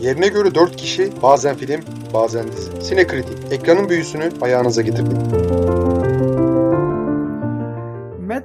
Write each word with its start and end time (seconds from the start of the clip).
Yerine 0.00 0.28
göre 0.28 0.54
4 0.54 0.76
kişi, 0.76 1.12
bazen 1.22 1.56
film, 1.56 1.80
bazen 2.14 2.52
dizi. 2.52 2.86
Sinekritik, 2.86 3.52
ekranın 3.52 3.88
büyüsünü 3.88 4.30
ayağınıza 4.42 4.82
getirdik. 4.82 5.16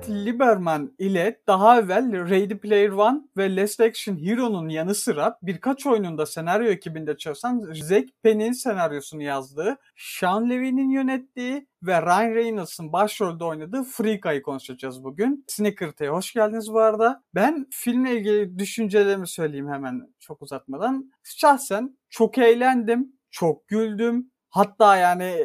Matt 0.02 0.10
Lieberman 0.10 0.96
ile 1.00 1.42
daha 1.48 1.80
evvel 1.80 2.30
Ready 2.30 2.58
Player 2.58 2.90
One 2.90 3.22
ve 3.38 3.56
Last 3.56 3.82
Action 3.82 4.18
Hero'nun 4.18 4.70
yanı 4.70 4.96
sıra 4.96 5.38
birkaç 5.42 5.86
oyununda 5.86 6.26
senaryo 6.26 6.68
ekibinde 6.68 7.18
çalışan 7.18 7.74
Zack 7.74 8.10
Penny'in 8.24 8.52
senaryosunu 8.52 9.24
yazdığı, 9.24 9.78
Sean 9.98 10.50
Levy'nin 10.50 10.90
yönettiği 10.90 11.68
ve 11.84 12.02
Ryan 12.02 12.36
Reynolds'ın 12.36 12.94
başrolde 12.94 13.44
oynadığı 13.44 13.84
Freaka'yı 13.84 14.42
konuşacağız 14.42 15.04
bugün. 15.04 15.46
Sneaker'te 15.48 16.08
hoş 16.08 16.34
geldiniz 16.34 16.74
bu 16.74 16.80
arada. 16.80 17.24
Ben 17.36 17.68
filmle 17.72 18.16
ilgili 18.16 18.60
düşüncelerimi 18.60 19.28
söyleyeyim 19.28 19.70
hemen 19.70 20.14
çok 20.20 20.42
uzatmadan. 20.42 21.12
Şahsen 21.24 21.98
çok 22.10 22.38
eğlendim, 22.38 23.14
çok 23.32 23.68
güldüm. 23.68 24.32
Hatta 24.50 24.98
yani 24.98 25.36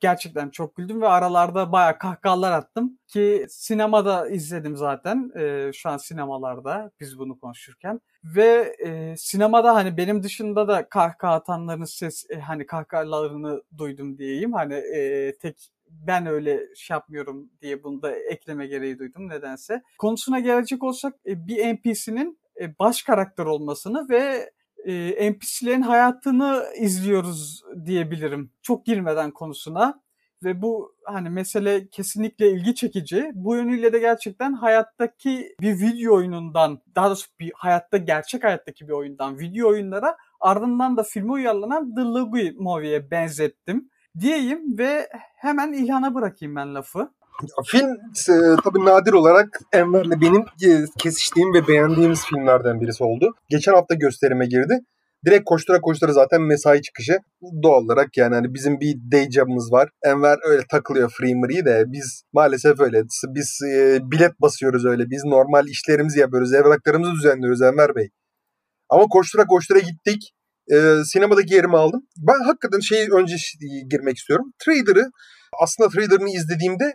gerçekten 0.00 0.50
çok 0.50 0.76
güldüm 0.76 1.02
ve 1.02 1.08
aralarda 1.08 1.72
bayağı 1.72 1.98
kahkahalar 1.98 2.52
attım 2.52 2.98
ki 3.06 3.46
sinemada 3.48 4.28
izledim 4.28 4.76
zaten. 4.76 5.30
E, 5.38 5.70
şu 5.72 5.88
an 5.88 5.96
sinemalarda 5.96 6.90
biz 7.00 7.18
bunu 7.18 7.38
konuşurken. 7.38 8.00
Ve 8.24 8.76
e, 8.86 9.14
sinemada 9.16 9.74
hani 9.74 9.96
benim 9.96 10.22
dışında 10.22 10.68
da 10.68 10.88
kahkaha 10.88 11.34
atanların 11.34 11.84
ses 11.84 12.30
e, 12.30 12.40
hani 12.40 12.66
kahkahalarını 12.66 13.62
duydum 13.78 14.18
diyeyim. 14.18 14.52
Hani 14.52 14.74
e, 14.74 15.32
tek 15.38 15.70
ben 15.90 16.26
öyle 16.26 16.60
şey 16.76 16.94
yapmıyorum 16.94 17.50
diye 17.62 17.82
bunu 17.82 18.02
da 18.02 18.16
ekleme 18.16 18.66
gereği 18.66 18.98
duydum 18.98 19.28
nedense. 19.28 19.82
Konusuna 19.98 20.40
gelecek 20.40 20.82
olsak 20.82 21.14
e, 21.26 21.46
bir 21.46 21.74
NPC'nin 21.74 22.38
e, 22.60 22.78
baş 22.78 23.02
karakter 23.02 23.44
olmasını 23.44 24.08
ve 24.08 24.50
e, 24.84 25.30
NPC'lerin 25.30 25.82
hayatını 25.82 26.64
izliyoruz 26.80 27.62
diyebilirim. 27.84 28.50
Çok 28.62 28.86
girmeden 28.86 29.30
konusuna 29.30 30.04
ve 30.44 30.62
bu 30.62 30.94
hani 31.04 31.30
mesele 31.30 31.88
kesinlikle 31.88 32.50
ilgi 32.50 32.74
çekici. 32.74 33.30
Bu 33.34 33.56
yönüyle 33.56 33.92
de 33.92 33.98
gerçekten 33.98 34.52
hayattaki 34.52 35.54
bir 35.60 35.80
video 35.80 36.14
oyunundan, 36.14 36.80
daha 36.94 37.06
doğrusu 37.06 37.26
bir 37.40 37.52
hayatta 37.54 37.96
gerçek 37.96 38.44
hayattaki 38.44 38.88
bir 38.88 38.92
oyundan 38.92 39.38
video 39.38 39.68
oyunlara 39.68 40.16
ardından 40.40 40.96
da 40.96 41.02
filme 41.02 41.32
uyarlanan 41.32 41.94
The 41.94 42.00
Luigi 42.00 42.56
Movie'ye 42.58 43.10
benzettim 43.10 43.90
diyeyim 44.20 44.78
ve 44.78 45.08
hemen 45.36 45.72
İlhan'a 45.72 46.14
bırakayım 46.14 46.56
ben 46.56 46.74
lafı. 46.74 47.10
Film 47.66 47.90
e, 48.28 48.56
tabii 48.64 48.84
nadir 48.84 49.12
olarak 49.12 49.60
Enver'le 49.72 50.20
benim 50.20 50.40
e, 50.40 50.84
kesiştiğim 50.98 51.54
ve 51.54 51.68
beğendiğimiz 51.68 52.24
filmlerden 52.24 52.80
birisi 52.80 53.04
oldu. 53.04 53.34
Geçen 53.50 53.72
hafta 53.72 53.94
gösterime 53.94 54.46
girdi. 54.46 54.80
Direkt 55.26 55.44
koştura 55.44 55.80
koştura 55.80 56.12
zaten 56.12 56.42
mesai 56.42 56.82
çıkışı. 56.82 57.18
Doğal 57.62 57.84
olarak 57.84 58.16
yani 58.16 58.34
hani 58.34 58.54
bizim 58.54 58.80
bir 58.80 58.96
day 59.12 59.30
job'ımız 59.30 59.72
var. 59.72 59.90
Enver 60.02 60.38
öyle 60.44 60.62
takılıyor 60.70 61.10
Freemery'i 61.18 61.64
de 61.64 61.84
biz 61.86 62.22
maalesef 62.32 62.80
öyle. 62.80 63.02
Biz 63.28 63.60
e, 63.62 63.98
bilet 64.02 64.40
basıyoruz 64.40 64.86
öyle. 64.86 65.10
Biz 65.10 65.24
normal 65.24 65.66
işlerimizi 65.66 66.20
yapıyoruz. 66.20 66.54
Evraklarımızı 66.54 67.12
düzenliyoruz 67.12 67.62
Enver 67.62 67.94
Bey. 67.96 68.08
Ama 68.88 69.04
koştura 69.04 69.44
koştura 69.44 69.78
gittik. 69.78 70.34
E, 70.72 71.04
sinemadaki 71.04 71.54
yerimi 71.54 71.76
aldım. 71.76 72.06
Ben 72.16 72.44
hakikaten 72.44 72.80
şeyi 72.80 73.08
önce 73.10 73.36
girmek 73.90 74.16
istiyorum. 74.16 74.52
Trader'ı 74.58 75.10
aslında 75.62 75.88
Trader'ını 75.88 76.30
izlediğimde 76.30 76.94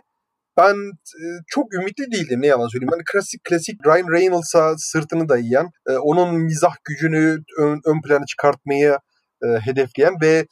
ben 0.60 0.76
e, 1.22 1.24
çok 1.46 1.74
ümitli 1.74 2.12
değildim 2.12 2.42
ne 2.42 2.46
yalan 2.46 2.68
söyleyeyim. 2.68 2.92
Hani 2.92 3.02
klasik 3.12 3.44
klasik 3.44 3.86
Ryan 3.86 4.12
Reynolds'a 4.12 4.74
sırtını 4.78 5.28
dayayan, 5.28 5.70
e, 5.88 5.92
onun 5.92 6.40
mizah 6.40 6.74
gücünü 6.84 7.38
ön, 7.58 7.80
ön 7.86 8.00
plana 8.02 8.26
çıkartmayı 8.26 8.98
e, 9.44 9.46
hedefleyen 9.66 10.14
ve 10.22 10.46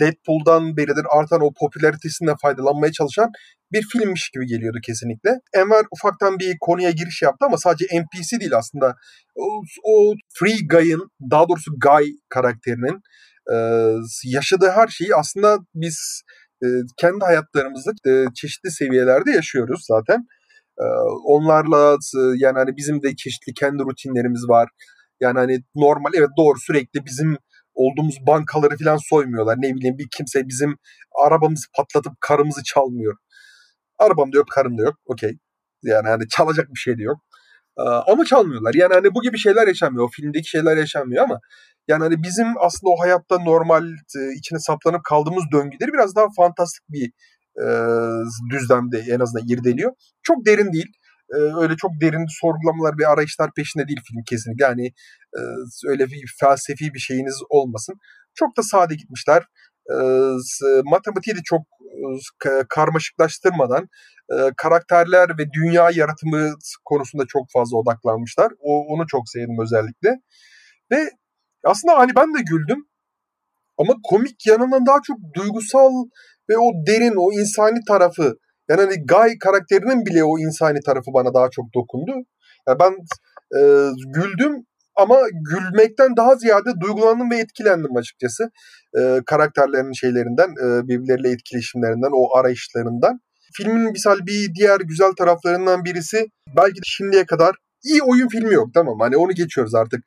Deadpool'dan 0.00 0.76
beridir 0.76 1.04
artan 1.18 1.40
o 1.40 1.50
popülaritesinden 1.60 2.36
faydalanmaya 2.42 2.92
çalışan 2.92 3.30
bir 3.72 3.82
filmmiş 3.82 4.30
gibi 4.30 4.46
geliyordu 4.46 4.78
kesinlikle. 4.86 5.30
Enver 5.54 5.84
ufaktan 5.92 6.38
bir 6.38 6.56
konuya 6.60 6.90
giriş 6.90 7.22
yaptı 7.22 7.46
ama 7.46 7.56
sadece 7.58 7.84
NPC 7.84 8.40
değil 8.40 8.56
aslında. 8.56 8.94
O, 9.34 9.62
o 9.84 10.14
Free 10.38 10.66
Guy'ın, 10.70 11.10
daha 11.30 11.48
doğrusu 11.48 11.70
Guy 11.80 12.06
karakterinin 12.28 13.00
yaşadığı 14.24 14.70
her 14.70 14.88
şeyi 14.88 15.14
aslında 15.14 15.58
biz 15.74 16.22
kendi 16.96 17.24
hayatlarımızda 17.24 17.90
e, 18.06 18.24
çeşitli 18.34 18.70
seviyelerde 18.70 19.30
yaşıyoruz 19.30 19.84
zaten. 19.88 20.26
Onlarla 21.24 21.96
yani 22.36 22.58
hani 22.58 22.76
bizim 22.76 23.02
de 23.02 23.16
çeşitli 23.16 23.54
kendi 23.54 23.82
rutinlerimiz 23.82 24.48
var. 24.48 24.68
Yani 25.20 25.38
hani 25.38 25.58
normal 25.74 26.10
evet 26.14 26.28
doğru 26.38 26.58
sürekli 26.58 27.04
bizim 27.06 27.36
olduğumuz 27.74 28.16
bankaları 28.26 28.76
falan 28.76 28.98
soymuyorlar. 29.10 29.56
Ne 29.58 29.74
bileyim 29.74 29.98
bir 29.98 30.08
kimse 30.16 30.48
bizim 30.48 30.76
arabamızı 31.26 31.66
patlatıp 31.76 32.12
karımızı 32.20 32.62
çalmıyor. 32.64 33.16
Arabam 33.98 34.32
da 34.32 34.36
yok, 34.36 34.46
karım 34.54 34.78
da 34.78 34.82
yok. 34.82 34.94
Okey. 35.06 35.38
Yani 35.82 36.08
hani 36.08 36.28
çalacak 36.28 36.68
bir 36.74 36.78
şey 36.78 36.98
de 36.98 37.02
yok. 37.02 37.20
Ama 38.06 38.24
çalmıyorlar. 38.24 38.74
Yani 38.74 38.94
hani 38.94 39.14
bu 39.14 39.22
gibi 39.22 39.38
şeyler 39.38 39.68
yaşanmıyor. 39.68 40.04
O 40.04 40.08
filmdeki 40.08 40.48
şeyler 40.48 40.76
yaşanmıyor 40.76 41.24
ama 41.24 41.40
yani 41.90 42.02
hani 42.02 42.22
bizim 42.22 42.46
aslında 42.60 42.92
o 42.92 43.00
hayatta 43.00 43.38
normal 43.38 43.84
e, 44.18 44.20
içine 44.38 44.58
saplanıp 44.58 45.04
kaldığımız 45.04 45.44
döngüleri 45.52 45.92
biraz 45.92 46.16
daha 46.16 46.26
fantastik 46.36 46.82
bir 46.88 47.12
e, 47.62 47.66
düzlemde 48.50 48.98
en 48.98 49.20
azından 49.20 49.48
irdeliyor. 49.48 49.92
Çok 50.22 50.46
derin 50.46 50.72
değil. 50.72 50.92
E, 51.34 51.36
öyle 51.62 51.76
çok 51.76 51.90
derin 52.00 52.26
sorgulamalar 52.40 52.94
ve 52.98 53.06
arayışlar 53.06 53.50
peşinde 53.56 53.88
değil 53.88 54.00
film 54.08 54.22
kesinlikle. 54.26 54.64
Yani 54.64 54.86
e, 55.38 55.40
öyle 55.88 56.06
bir 56.06 56.34
felsefi 56.40 56.94
bir 56.94 56.98
şeyiniz 56.98 57.38
olmasın. 57.48 57.94
Çok 58.34 58.56
da 58.56 58.62
sade 58.62 58.94
gitmişler. 58.94 59.42
E, 59.90 59.96
matematiği 60.84 61.36
de 61.36 61.40
çok 61.44 61.62
e, 62.46 62.50
karmaşıklaştırmadan 62.68 63.88
e, 64.32 64.36
karakterler 64.56 65.28
ve 65.38 65.52
dünya 65.52 65.90
yaratımı 65.90 66.54
konusunda 66.84 67.24
çok 67.28 67.46
fazla 67.52 67.76
odaklanmışlar. 67.76 68.52
O, 68.60 68.86
onu 68.94 69.06
çok 69.06 69.28
sevdim 69.28 69.58
özellikle. 69.62 70.20
Ve 70.92 71.10
aslında 71.64 71.98
hani 71.98 72.12
ben 72.16 72.34
de 72.34 72.38
güldüm. 72.50 72.86
Ama 73.78 73.94
komik 74.10 74.46
yanından 74.46 74.86
daha 74.86 74.98
çok 75.06 75.16
duygusal 75.36 75.92
ve 76.50 76.58
o 76.58 76.72
derin, 76.86 77.14
o 77.16 77.32
insani 77.40 77.78
tarafı. 77.88 78.34
Yani 78.68 78.80
hani 78.80 79.06
Guy 79.06 79.38
karakterinin 79.38 80.06
bile 80.06 80.24
o 80.24 80.38
insani 80.38 80.80
tarafı 80.86 81.10
bana 81.14 81.34
daha 81.34 81.50
çok 81.50 81.64
dokundu. 81.74 82.12
Yani 82.68 82.78
ben 82.80 82.92
e, 83.58 83.60
güldüm 84.14 84.66
ama 84.96 85.20
gülmekten 85.50 86.16
daha 86.16 86.36
ziyade 86.36 86.70
duygulandım 86.80 87.30
ve 87.30 87.36
etkilendim 87.38 87.96
açıkçası. 87.96 88.50
E, 88.98 89.20
karakterlerin 89.26 89.92
şeylerinden, 89.92 90.48
e, 90.50 90.88
birbirleriyle 90.88 91.30
etkileşimlerinden, 91.30 92.10
o 92.12 92.36
arayışlarından. 92.36 93.20
Filmin 93.56 93.92
misal 93.92 94.18
bir 94.26 94.54
diğer 94.54 94.80
güzel 94.80 95.12
taraflarından 95.12 95.84
birisi 95.84 96.26
belki 96.56 96.76
de 96.76 96.84
şimdiye 96.84 97.26
kadar 97.26 97.54
iyi 97.84 98.02
oyun 98.02 98.28
filmi 98.28 98.54
yok 98.54 98.68
tamam 98.74 99.00
hani 99.00 99.16
onu 99.16 99.32
geçiyoruz 99.32 99.74
artık. 99.74 100.00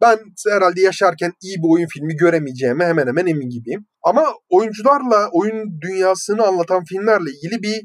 Ben 0.00 0.18
herhalde 0.50 0.80
yaşarken 0.80 1.32
iyi 1.42 1.56
bir 1.56 1.68
oyun 1.74 1.86
filmi 1.86 2.16
göremeyeceğime 2.16 2.84
hemen 2.86 3.06
hemen 3.06 3.26
emin 3.26 3.48
gibiyim. 3.48 3.86
Ama 4.02 4.26
oyuncularla 4.48 5.28
oyun 5.32 5.80
dünyasını 5.80 6.46
anlatan 6.46 6.84
filmlerle 6.84 7.30
ilgili 7.30 7.62
bir 7.62 7.76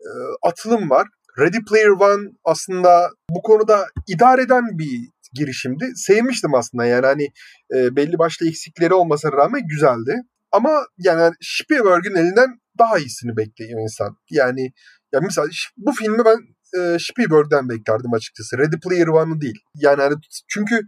e, 0.00 0.10
atılım 0.42 0.90
var. 0.90 1.08
Ready 1.38 1.58
Player 1.68 1.88
One 1.88 2.30
aslında 2.44 3.10
bu 3.30 3.42
konuda 3.42 3.86
idare 4.08 4.42
eden 4.42 4.64
bir 4.78 5.10
girişimdi. 5.34 5.92
Sevmiştim 5.94 6.54
aslında 6.54 6.84
yani 6.84 7.06
hani 7.06 7.28
e, 7.74 7.96
belli 7.96 8.18
başlı 8.18 8.48
eksikleri 8.48 8.94
olmasına 8.94 9.32
rağmen 9.32 9.62
güzeldi. 9.68 10.16
Ama 10.52 10.86
yani 10.98 11.34
Spielberg'in 11.42 12.14
elinden 12.14 12.48
daha 12.78 12.98
iyisini 12.98 13.36
bekliyor 13.36 13.82
insan. 13.82 14.16
Yani 14.30 14.72
ya 15.12 15.20
mesela 15.20 15.48
bu 15.76 15.92
filmi 15.92 16.24
ben 16.24 16.38
e, 16.78 16.98
Spielberg'den 16.98 17.68
beklerdim 17.68 18.14
açıkçası. 18.14 18.58
Ready 18.58 18.76
Player 18.84 19.06
One'ı 19.06 19.40
değil. 19.40 19.58
Yani 19.74 20.02
hani 20.02 20.14
çünkü 20.48 20.80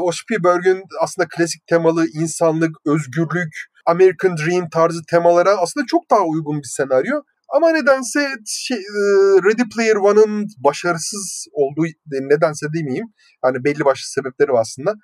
o 0.00 0.12
Spielberg'in 0.12 0.82
aslında 1.02 1.28
klasik 1.28 1.66
temalı 1.66 2.06
insanlık, 2.06 2.76
özgürlük, 2.86 3.54
American 3.86 4.36
Dream 4.36 4.68
tarzı 4.70 5.00
temalara 5.10 5.50
aslında 5.50 5.86
çok 5.88 6.10
daha 6.10 6.20
uygun 6.20 6.58
bir 6.58 6.68
senaryo. 6.68 7.22
Ama 7.56 7.70
nedense 7.70 8.28
şey, 8.46 8.76
e, 8.76 9.00
Ready 9.44 9.62
Player 9.74 9.96
One'ın 9.96 10.46
başarısız 10.64 11.46
olduğu 11.52 11.86
nedense 12.10 12.66
demeyeyim. 12.74 13.06
Hani 13.42 13.64
belli 13.64 13.84
başlı 13.84 14.06
sebepleri 14.06 14.52
var 14.52 14.60
aslında. 14.60 14.94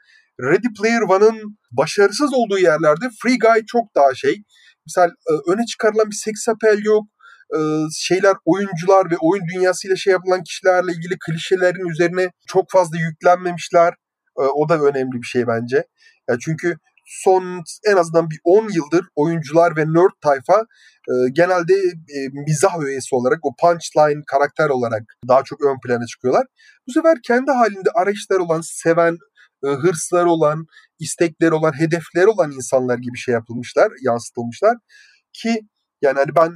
Ready 0.41 0.69
Player 0.79 1.01
One'ın 1.01 1.59
başarısız 1.71 2.35
olduğu 2.35 2.59
yerlerde 2.59 3.07
Free 3.23 3.39
Guy 3.39 3.63
çok 3.67 3.95
daha 3.97 4.15
şey. 4.15 4.43
Misal 4.87 5.09
e, 5.09 5.33
öne 5.53 5.67
çıkarılan 5.67 6.07
bir 6.11 6.17
seks 6.25 6.49
apel 6.49 6.85
yok. 6.85 7.05
E, 7.57 7.59
şeyler 7.93 8.35
oyuncular 8.45 9.11
ve 9.11 9.17
oyun 9.21 9.45
dünyasıyla 9.55 9.97
şey 9.97 10.11
yapılan 10.13 10.43
kişilerle 10.43 10.93
ilgili 10.93 11.17
klişelerin 11.27 11.89
üzerine 11.89 12.31
çok 12.47 12.71
fazla 12.71 12.99
yüklenmemişler. 12.99 13.95
O 14.37 14.69
da 14.69 14.79
önemli 14.79 15.13
bir 15.13 15.27
şey 15.27 15.47
bence. 15.47 15.85
Yani 16.29 16.39
çünkü 16.41 16.77
son 17.07 17.63
en 17.87 17.97
azından 17.97 18.31
bir 18.31 18.41
10 18.45 18.69
yıldır 18.69 19.05
oyuncular 19.15 19.77
ve 19.77 19.85
nerd 19.85 20.13
tayfa 20.21 20.67
e, 21.09 21.15
genelde 21.33 21.75
e, 22.17 22.19
mizah 22.33 22.79
öğesi 22.81 23.15
olarak 23.15 23.39
o 23.43 23.55
punchline 23.61 24.23
karakter 24.27 24.69
olarak 24.69 25.03
daha 25.29 25.43
çok 25.45 25.61
ön 25.63 25.77
plana 25.87 26.07
çıkıyorlar. 26.07 26.47
Bu 26.89 26.93
sefer 26.93 27.19
kendi 27.27 27.51
halinde 27.51 27.91
arayışlar 27.95 28.39
olan 28.39 28.61
seven 28.65 29.19
e, 29.65 29.69
hırsları 29.69 30.31
olan, 30.31 30.67
istekleri 30.99 31.55
olan, 31.55 31.81
hedefleri 31.81 32.27
olan 32.27 32.53
insanlar 32.53 32.99
gibi 32.99 33.19
şey 33.19 33.33
yapılmışlar, 33.35 33.93
yansıtılmışlar. 34.03 34.77
Ki 35.33 35.61
yani 36.03 36.19
hani 36.19 36.35
ben 36.37 36.51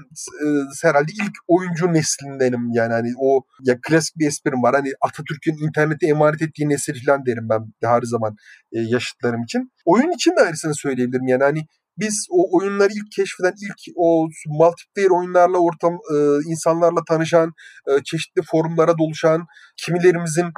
e, 0.45 0.47
herhalde 0.83 1.13
ilk 1.13 1.33
oyuncu 1.49 1.93
neslindenim. 1.93 2.71
Yani 2.73 2.93
hani 2.93 3.13
o 3.21 3.43
ya 3.61 3.79
klasik 3.83 4.17
bir 4.19 4.27
esprim 4.27 4.63
var. 4.63 4.75
Hani 4.75 4.93
Atatürk'ün 5.01 5.67
internete 5.69 6.07
emanet 6.07 6.43
ettiği 6.43 6.69
nesil 6.69 7.07
falan 7.07 7.27
derim 7.27 7.49
ben 7.49 7.61
her 7.83 8.03
zaman 8.03 8.37
e, 8.73 8.81
yaşıtlarım 8.81 9.43
için. 9.43 9.73
Oyun 9.85 10.11
için 10.11 10.37
de 10.37 10.41
aynısını 10.41 10.75
söyleyebilirim. 10.75 11.27
Yani 11.27 11.43
hani 11.43 11.67
biz 11.99 12.27
o 12.31 12.59
oyunları 12.59 12.93
ilk 12.93 13.13
keşfeden, 13.17 13.55
ilk 13.63 13.95
o 13.97 14.29
multiplayer 14.47 15.11
oyunlarla 15.11 15.59
ortam 15.59 15.93
e, 15.93 16.17
insanlarla 16.51 17.01
tanışan, 17.09 17.53
e, 17.89 18.03
çeşitli 18.05 18.43
forumlara 18.43 18.99
doluşan, 18.99 19.47
kimilerimizin 19.77 20.53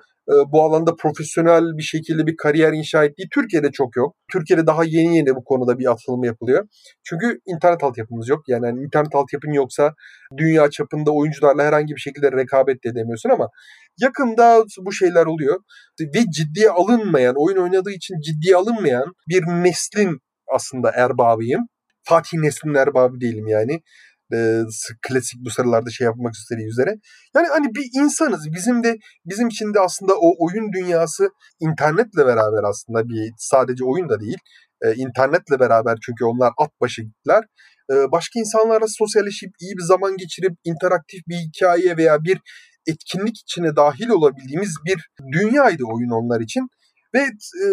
bu 0.53 0.63
alanda 0.63 0.97
profesyonel 0.97 1.65
bir 1.79 1.83
şekilde 1.83 2.27
bir 2.27 2.37
kariyer 2.37 2.73
inşa 2.73 3.05
ettiği 3.05 3.29
Türkiye'de 3.35 3.71
çok 3.73 3.97
yok. 3.97 4.17
Türkiye'de 4.33 4.67
daha 4.67 4.85
yeni 4.85 5.17
yeni 5.17 5.35
bu 5.35 5.45
konuda 5.45 5.79
bir 5.79 5.91
atılım 5.93 6.25
yapılıyor. 6.25 6.69
Çünkü 7.05 7.39
internet 7.47 7.85
altyapımız 7.85 8.29
yok. 8.29 8.43
Yani, 8.49 8.67
yani 8.67 8.85
internet 8.85 9.15
altyapın 9.15 9.53
yoksa 9.53 9.95
dünya 10.37 10.71
çapında 10.71 11.11
oyuncularla 11.11 11.65
herhangi 11.65 11.95
bir 11.95 12.01
şekilde 12.01 12.33
rekabet 12.33 12.85
de 12.85 12.89
edemiyorsun 12.89 13.31
ama 13.31 13.49
yakında 14.01 14.65
bu 14.81 14.93
şeyler 14.93 15.27
oluyor. 15.27 15.61
Ve 16.01 16.21
ciddiye 16.37 16.71
alınmayan, 16.71 17.35
oyun 17.37 17.57
oynadığı 17.57 17.93
için 17.93 18.15
ciddiye 18.21 18.57
alınmayan 18.57 19.13
bir 19.29 19.43
neslin 19.43 20.19
aslında 20.55 20.91
erbabıyım. 20.91 21.61
Fatih 22.03 22.39
Neslin 22.39 22.75
erbabı 22.75 23.21
değilim 23.21 23.47
yani. 23.47 23.81
E, 24.35 24.63
klasik 25.09 25.45
bu 25.45 25.51
sıralarda 25.51 25.91
şey 25.91 26.05
yapmak 26.05 26.35
istediği 26.35 26.67
üzere. 26.67 26.95
Yani 27.37 27.49
hani 27.49 27.75
bir 27.75 27.87
insanız. 28.03 28.53
Bizim 28.53 28.85
de 28.85 28.97
bizim 29.25 29.49
için 29.49 29.75
de 29.75 29.81
aslında 29.81 30.15
o 30.15 30.35
oyun 30.39 30.73
dünyası 30.73 31.31
internetle 31.61 32.27
beraber 32.27 32.63
aslında 32.71 33.09
bir 33.09 33.33
sadece 33.39 33.85
oyun 33.85 34.09
da 34.09 34.21
değil. 34.21 34.39
E, 34.83 34.95
internetle 34.95 35.61
beraber 35.61 35.99
çünkü 36.07 36.25
onlar 36.25 36.53
at 36.59 36.71
başı 36.81 37.03
gittiler. 37.03 37.45
E, 37.93 37.95
başka 38.13 38.41
insanlarla 38.41 38.87
sosyalleşip 38.89 39.51
iyi 39.61 39.77
bir 39.77 39.83
zaman 39.83 40.17
geçirip 40.17 40.53
interaktif 40.65 41.21
bir 41.29 41.37
hikaye 41.37 41.97
veya 41.97 42.25
bir 42.25 42.39
etkinlik 42.87 43.41
içine 43.41 43.77
dahil 43.77 44.09
olabildiğimiz 44.09 44.75
bir 44.87 45.09
dünyaydı 45.33 45.85
oyun 45.85 46.11
onlar 46.11 46.41
için. 46.41 46.69
Ve 47.15 47.19
e, 47.19 47.67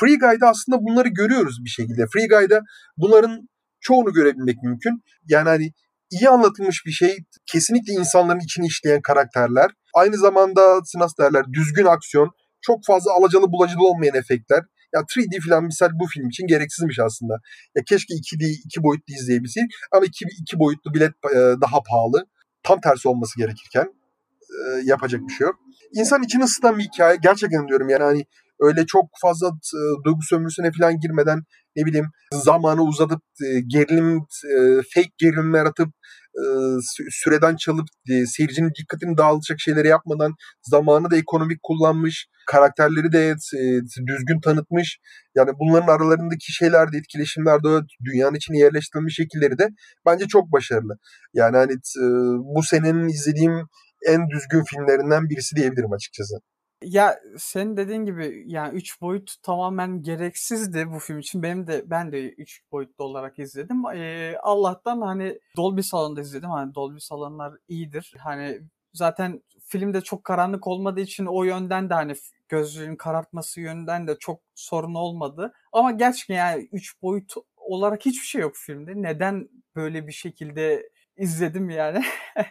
Free 0.00 0.16
Guy'da 0.16 0.48
aslında 0.48 0.78
bunları 0.80 1.08
görüyoruz 1.08 1.56
bir 1.64 1.70
şekilde. 1.70 2.04
Free 2.12 2.26
Guy'da 2.26 2.60
bunların 2.96 3.48
çoğunu 3.80 4.12
görebilmek 4.12 4.62
mümkün. 4.62 5.02
Yani 5.28 5.48
hani 5.48 5.72
iyi 6.10 6.28
anlatılmış 6.28 6.86
bir 6.86 6.90
şey. 6.90 7.16
Kesinlikle 7.46 7.92
insanların 7.92 8.40
içini 8.40 8.66
işleyen 8.66 9.02
karakterler. 9.02 9.70
Aynı 9.94 10.16
zamanda 10.16 10.80
nasıl 10.94 11.22
derler 11.22 11.44
düzgün 11.52 11.84
aksiyon. 11.84 12.30
Çok 12.60 12.84
fazla 12.86 13.12
alacalı 13.12 13.52
bulacılı 13.52 13.88
olmayan 13.88 14.14
efektler. 14.14 14.62
Ya 14.94 15.00
3D 15.00 15.48
falan 15.48 15.64
misal 15.64 15.88
bu 16.00 16.06
film 16.06 16.28
için 16.28 16.46
gereksizmiş 16.46 16.98
aslında. 16.98 17.34
Ya 17.76 17.82
keşke 17.88 18.14
2D, 18.14 18.44
iki 18.64 18.82
boyutlu 18.82 19.14
izleyebilsek 19.14 19.64
ama 19.92 20.04
iki, 20.06 20.24
iki 20.40 20.58
boyutlu 20.58 20.94
bilet 20.94 21.12
e, 21.34 21.36
daha 21.36 21.82
pahalı. 21.90 22.26
Tam 22.62 22.80
tersi 22.80 23.08
olması 23.08 23.38
gerekirken 23.38 23.86
e, 24.50 24.80
yapacak 24.84 25.20
bir 25.28 25.32
şey 25.32 25.44
yok. 25.44 25.56
İnsan 25.94 26.22
içini 26.22 26.44
ısıtan 26.44 26.78
bir 26.78 26.84
hikaye. 26.84 27.18
Gerçekten 27.22 27.68
diyorum 27.68 27.88
yani 27.88 28.02
hani 28.02 28.24
öyle 28.60 28.86
çok 28.86 29.04
fazla 29.22 29.48
e, 29.48 30.04
duygu 30.04 30.22
sömürüsüne 30.22 30.72
falan 30.72 31.00
girmeden 31.00 31.42
ne 31.78 31.86
bileyim 31.86 32.06
zamanı 32.32 32.82
uzatıp 32.82 33.22
e, 33.46 33.60
gerilim 33.60 34.16
e, 34.54 34.58
fake 34.94 35.12
gerilimler 35.18 35.64
atıp 35.64 35.88
e, 36.38 36.42
süreden 37.10 37.56
çalıp 37.56 37.86
e, 38.10 38.26
seyircinin 38.26 38.72
dikkatini 38.80 39.16
dağılacak 39.16 39.60
şeyleri 39.60 39.88
yapmadan 39.88 40.34
zamanı 40.62 41.10
da 41.10 41.16
ekonomik 41.16 41.62
kullanmış, 41.62 42.26
karakterleri 42.46 43.12
de 43.12 43.28
e, 43.30 43.62
düzgün 44.06 44.40
tanıtmış. 44.40 44.98
Yani 45.34 45.50
bunların 45.60 45.88
aralarındaki 45.88 46.52
şeyler 46.52 46.92
de 46.92 46.96
etkileşimler 46.96 47.62
de 47.62 47.68
dünyanın 48.04 48.34
içine 48.34 48.58
yerleştirilmiş 48.58 49.14
şekilleri 49.14 49.58
de 49.58 49.68
bence 50.06 50.26
çok 50.26 50.52
başarılı. 50.52 50.98
Yani 51.34 51.56
hani 51.56 51.72
e, 51.72 52.04
bu 52.54 52.62
senenin 52.62 53.08
izlediğim 53.08 53.52
en 54.06 54.30
düzgün 54.30 54.64
filmlerinden 54.64 55.28
birisi 55.28 55.56
diyebilirim 55.56 55.92
açıkçası. 55.92 56.34
Ya 56.82 57.20
senin 57.38 57.76
dediğin 57.76 58.04
gibi 58.04 58.44
yani 58.46 58.76
3 58.76 59.00
boyut 59.00 59.34
tamamen 59.42 60.02
gereksizdi 60.02 60.92
bu 60.92 60.98
film 60.98 61.18
için. 61.18 61.42
Benim 61.42 61.66
de 61.66 61.82
ben 61.90 62.12
de 62.12 62.30
3 62.30 62.62
boyutlu 62.72 63.04
olarak 63.04 63.38
izledim. 63.38 63.82
Ee, 63.94 64.36
Allah'tan 64.42 65.00
hani 65.00 65.38
Dolby 65.56 65.80
salonda 65.80 66.20
izledim. 66.20 66.50
Hani 66.50 66.74
Dolby 66.74 66.98
salonlar 67.00 67.54
iyidir. 67.68 68.14
Hani 68.18 68.60
zaten 68.94 69.42
filmde 69.66 70.00
çok 70.00 70.24
karanlık 70.24 70.66
olmadığı 70.66 71.00
için 71.00 71.26
o 71.26 71.44
yönden 71.44 71.90
de 71.90 71.94
hani 71.94 72.14
gözlüğün 72.48 72.96
karartması 72.96 73.60
yönden 73.60 74.06
de 74.08 74.16
çok 74.18 74.40
sorun 74.54 74.94
olmadı. 74.94 75.52
Ama 75.72 75.90
gerçekten 75.92 76.34
yani 76.36 76.68
3 76.72 77.02
boyut 77.02 77.32
olarak 77.56 78.06
hiçbir 78.06 78.26
şey 78.26 78.40
yok 78.40 78.56
filmde. 78.56 78.92
Neden 79.02 79.48
böyle 79.76 80.06
bir 80.06 80.12
şekilde 80.12 80.90
izledim 81.16 81.70
yani? 81.70 82.04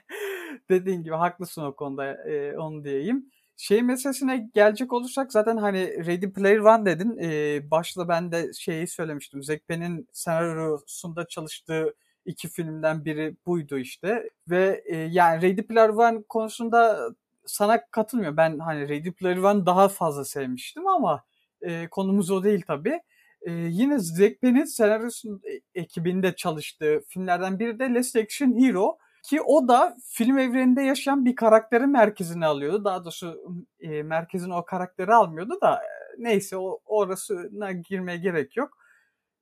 Dediğin 0.69 1.03
gibi 1.03 1.15
haklısın 1.15 1.61
o 1.63 1.75
konuda 1.75 2.13
e, 2.29 2.57
onu 2.57 2.83
diyeyim. 2.83 3.31
Şey 3.57 3.81
meselesine 3.83 4.49
gelecek 4.53 4.93
olursak 4.93 5.31
zaten 5.31 5.57
hani 5.57 6.05
Ready 6.05 6.29
Player 6.31 6.59
One 6.59 6.85
dedin. 6.85 7.17
Ee, 7.21 7.71
başta 7.71 8.07
ben 8.07 8.31
de 8.31 8.53
şeyi 8.53 8.87
söylemiştim. 8.87 9.43
Zack 9.43 9.67
Pen'in 9.67 10.07
senaryosunda 10.13 11.27
çalıştığı 11.27 11.95
iki 12.25 12.49
filmden 12.49 13.05
biri 13.05 13.35
buydu 13.45 13.77
işte. 13.77 14.29
Ve 14.49 14.83
e, 14.85 14.95
yani 14.97 15.41
Ready 15.41 15.61
Player 15.61 15.89
One 15.89 16.23
konusunda 16.29 17.09
sana 17.45 17.85
katılmıyor. 17.91 18.37
Ben 18.37 18.59
hani 18.59 18.89
Ready 18.89 19.11
Player 19.11 19.37
One 19.37 19.65
daha 19.65 19.87
fazla 19.89 20.25
sevmiştim 20.25 20.87
ama 20.87 21.23
e, 21.61 21.87
konumuz 21.87 22.31
o 22.31 22.43
değil 22.43 22.61
tabii. 22.67 22.99
E, 23.41 23.51
yine 23.51 23.99
Zack 23.99 24.41
Pen'in 24.41 24.65
senaryosun 24.65 25.41
e, 25.43 25.81
ekibinde 25.81 26.35
çalıştığı 26.35 27.03
filmlerden 27.07 27.59
biri 27.59 27.79
de 27.79 27.93
Last 27.93 28.15
Action 28.15 28.63
Hero. 28.63 28.97
Ki 29.29 29.41
o 29.41 29.67
da 29.67 29.97
film 30.09 30.37
evreninde 30.37 30.81
yaşayan 30.81 31.25
bir 31.25 31.35
karakteri 31.35 31.87
merkezine 31.87 32.45
alıyordu. 32.45 32.85
Daha 32.85 33.05
doğrusu 33.05 33.41
e, 33.79 34.03
merkezine 34.03 34.53
o 34.55 34.65
karakteri 34.65 35.13
almıyordu 35.13 35.61
da 35.61 35.75
e, 35.75 35.89
neyse 36.17 36.57
o 36.57 36.79
orasına 36.85 37.71
girmeye 37.71 38.17
gerek 38.17 38.57
yok. 38.57 38.77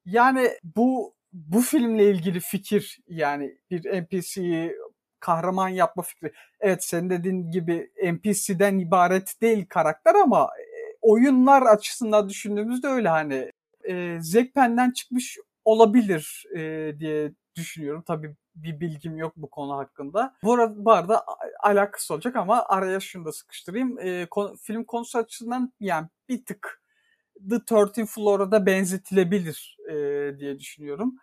Yani 0.05 0.49
bu 0.63 1.15
bu 1.33 1.61
filmle 1.61 2.11
ilgili 2.11 2.39
fikir 2.39 2.99
yani 3.07 3.57
bir 3.71 4.01
NPC'yi 4.01 4.75
kahraman 5.19 5.69
yapma 5.69 6.03
fikri. 6.03 6.33
Evet 6.59 6.83
senin 6.83 7.09
dediğin 7.09 7.51
gibi 7.51 7.91
NPC'den 8.03 8.79
ibaret 8.79 9.41
değil 9.41 9.65
karakter 9.69 10.15
ama 10.15 10.43
e, 10.43 10.65
oyunlar 11.01 11.61
açısından 11.61 12.29
düşündüğümüzde 12.29 12.87
öyle 12.87 13.09
hani 13.09 13.51
e, 13.89 14.17
Zekpen'den 14.21 14.91
çıkmış 14.91 15.37
olabilir 15.65 16.45
e, 16.55 16.59
diye 16.99 17.31
düşünüyorum. 17.55 18.03
Tabii 18.07 18.35
bir 18.55 18.79
bilgim 18.79 19.17
yok 19.17 19.33
bu 19.35 19.49
konu 19.49 19.77
hakkında. 19.77 20.35
Bu 20.43 20.53
arada, 20.53 20.85
bu 20.85 20.91
arada 20.91 21.25
alakası 21.63 22.13
olacak 22.13 22.35
ama 22.35 22.65
araya 22.67 22.99
şunu 22.99 23.25
da 23.25 23.31
sıkıştırayım. 23.31 23.99
E, 23.99 24.25
konu, 24.25 24.55
film 24.61 24.83
konusu 24.83 25.17
açısından 25.17 25.73
yani 25.79 26.07
bir 26.29 26.45
tık 26.45 26.81
The 27.49 27.75
13 27.75 28.09
Floor'a 28.09 28.51
da 28.51 28.65
benzetilebilir 28.65 29.77
e, 29.89 29.93
diye 30.39 30.59
düşünüyorum. 30.59 31.15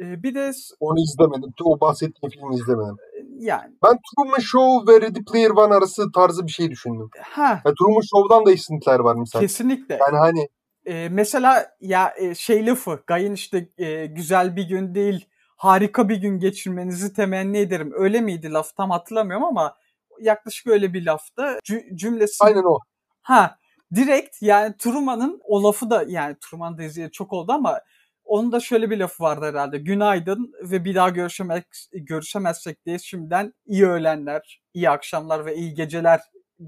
E, 0.00 0.22
bir 0.22 0.34
de... 0.34 0.52
Onu 0.80 1.00
izlemedim. 1.00 1.52
O 1.64 1.80
bahsettiğim 1.80 2.30
filmi 2.30 2.54
izlemedim. 2.54 2.96
Yani. 3.38 3.76
Ben 3.84 3.98
Truman 3.98 4.38
Show 4.38 4.92
ve 4.92 5.00
Ready 5.00 5.24
Player 5.32 5.50
One 5.50 5.74
arası 5.74 6.12
tarzı 6.12 6.46
bir 6.46 6.52
şey 6.52 6.70
düşündüm. 6.70 7.10
Ha. 7.20 7.62
Yani 7.64 7.74
Truman 7.78 8.00
Show'dan 8.00 8.46
da 8.46 8.52
esintiler 8.52 8.98
var 8.98 9.14
mesela. 9.14 9.42
Kesinlikle. 9.42 9.98
Yani 10.00 10.18
hani 10.18 10.48
e, 10.86 11.08
mesela 11.08 11.76
ya 11.80 12.14
e, 12.18 12.34
şey 12.34 12.66
lafı 12.66 13.02
Gay'ın 13.06 13.34
işte 13.34 13.68
e, 13.78 14.06
güzel 14.06 14.56
bir 14.56 14.68
gün 14.68 14.94
değil 14.94 15.28
harika 15.58 16.08
bir 16.08 16.16
gün 16.16 16.38
geçirmenizi 16.38 17.12
temenni 17.12 17.58
ederim. 17.58 17.92
Öyle 17.94 18.20
miydi 18.20 18.52
laf 18.52 18.76
tam 18.76 18.90
hatırlamıyorum 18.90 19.44
ama 19.46 19.74
yaklaşık 20.20 20.66
öyle 20.66 20.92
bir 20.92 21.06
laftı. 21.06 21.58
C- 21.64 21.88
cümlesi. 21.94 22.44
Aynen 22.44 22.62
o. 22.62 22.78
Ha 23.22 23.58
direkt 23.94 24.42
yani 24.42 24.74
Truman'ın 24.78 25.40
o 25.44 25.64
lafı 25.64 25.90
da 25.90 26.04
yani 26.08 26.36
Truman 26.40 26.78
da 26.78 26.82
izleyeli 26.82 27.12
çok 27.12 27.32
oldu 27.32 27.52
ama 27.52 27.80
onun 28.24 28.52
da 28.52 28.60
şöyle 28.60 28.90
bir 28.90 28.98
lafı 28.98 29.22
vardı 29.22 29.46
herhalde. 29.46 29.78
Günaydın 29.78 30.52
ve 30.62 30.84
bir 30.84 30.94
daha 30.94 31.08
görüşemek, 31.08 31.64
görüşemezsek 31.92 32.86
diye 32.86 32.98
şimdiden 32.98 33.54
iyi 33.66 33.86
öğlenler, 33.86 34.60
iyi 34.74 34.90
akşamlar 34.90 35.46
ve 35.46 35.56
iyi 35.56 35.74
geceler 35.74 36.20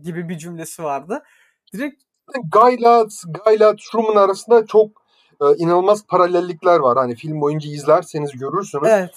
gibi 0.02 0.28
bir 0.28 0.38
cümlesi 0.38 0.82
vardı. 0.82 1.22
Direkt 1.72 2.02
Guy'la, 2.52 3.06
Guy'la 3.44 3.76
Truman 3.76 4.16
arasında 4.16 4.66
çok 4.66 4.99
inanılmaz 5.58 6.06
paralellikler 6.06 6.78
var. 6.78 6.98
Hani 6.98 7.14
film 7.14 7.40
boyunca 7.40 7.70
izlerseniz 7.70 8.30
görürsünüz. 8.32 8.88
Evet. 8.88 9.10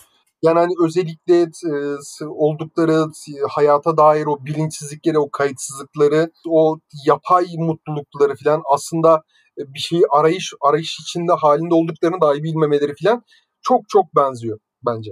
Yani 0.44 0.60
hani 0.60 0.74
özellikle 0.86 1.42
e, 1.42 2.26
oldukları 2.26 3.06
hayata 3.50 3.98
dair 3.98 4.26
o 4.26 4.46
bilinçsizlikleri, 4.46 5.20
o 5.20 5.30
kayıtsızlıkları, 5.32 6.32
o 6.50 6.78
yapay 7.06 7.46
mutlulukları 7.58 8.36
falan 8.44 8.62
aslında 8.74 9.24
e, 9.58 9.62
bir 9.74 9.80
şeyi 9.80 10.04
arayış 10.12 10.54
arayış 10.62 11.00
içinde 11.00 11.34
halinde 11.34 11.74
olduklarını 11.74 12.22
dahi 12.22 12.44
bilmemeleri 12.44 12.94
falan 13.04 13.24
çok 13.62 13.82
çok 13.90 14.16
benziyor 14.16 14.60
bence. 14.86 15.12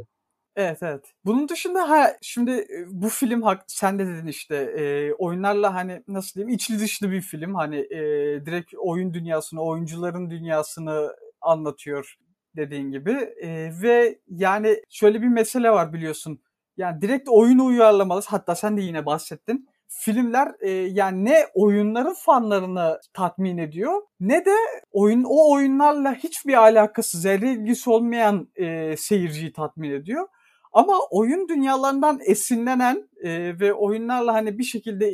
Evet 0.55 0.83
evet. 0.83 1.13
Bunun 1.25 1.49
dışında 1.49 1.89
ha 1.89 2.11
şimdi 2.21 2.51
e, 2.51 2.85
bu 2.87 3.09
film 3.09 3.43
sen 3.67 3.99
de 3.99 4.07
dedin 4.07 4.27
işte 4.27 4.55
e, 4.55 5.13
oyunlarla 5.13 5.73
hani 5.73 6.03
nasıl 6.07 6.33
diyeyim 6.35 6.55
içli 6.55 6.79
dışlı 6.79 7.11
bir 7.11 7.21
film. 7.21 7.55
Hani 7.55 7.77
e, 7.77 7.99
direkt 8.45 8.73
oyun 8.77 9.13
dünyasını, 9.13 9.61
oyuncuların 9.63 10.29
dünyasını 10.29 11.15
anlatıyor 11.41 12.15
dediğin 12.55 12.91
gibi. 12.91 13.11
E, 13.41 13.71
ve 13.83 14.19
yani 14.27 14.81
şöyle 14.89 15.21
bir 15.21 15.27
mesele 15.27 15.71
var 15.71 15.93
biliyorsun. 15.93 16.41
Yani 16.77 17.01
direkt 17.01 17.29
oyunu 17.29 17.65
uyarlamalı. 17.65 18.21
Hatta 18.27 18.55
sen 18.55 18.77
de 18.77 18.81
yine 18.81 19.05
bahsettin 19.05 19.69
filmler 19.87 20.51
e, 20.61 20.69
yani 20.71 21.25
ne 21.25 21.45
oyunların 21.53 22.13
fanlarını 22.13 22.99
tatmin 23.13 23.57
ediyor 23.57 24.01
ne 24.19 24.45
de 24.45 24.55
oyun 24.91 25.23
o 25.23 25.53
oyunlarla 25.53 26.13
hiçbir 26.13 26.53
alakası 26.53 27.17
zerre 27.17 27.51
ilgisi 27.51 27.89
olmayan 27.89 28.49
e, 28.55 28.97
seyirciyi 28.97 29.53
tatmin 29.53 29.91
ediyor. 29.91 30.27
Ama 30.73 30.93
oyun 31.11 31.47
dünyalarından 31.47 32.19
esinlenen 32.25 33.09
e, 33.23 33.59
ve 33.59 33.73
oyunlarla 33.73 34.33
hani 34.33 34.57
bir 34.57 34.63
şekilde 34.63 35.11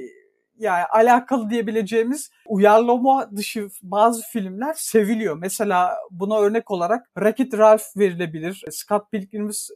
yani 0.60 0.84
alakalı 0.86 1.50
diyebileceğimiz 1.50 2.30
uyarlama 2.48 3.30
dışı 3.36 3.70
bazı 3.82 4.22
filmler 4.22 4.74
seviliyor. 4.78 5.38
Mesela 5.38 5.96
buna 6.12 6.40
örnek 6.40 6.72
olarak 6.72 7.06
Wreck-It 7.16 7.58
Ralph 7.58 7.98
verilebilir. 7.98 8.64
Scott 8.72 9.12
Pilgrim's 9.12 9.70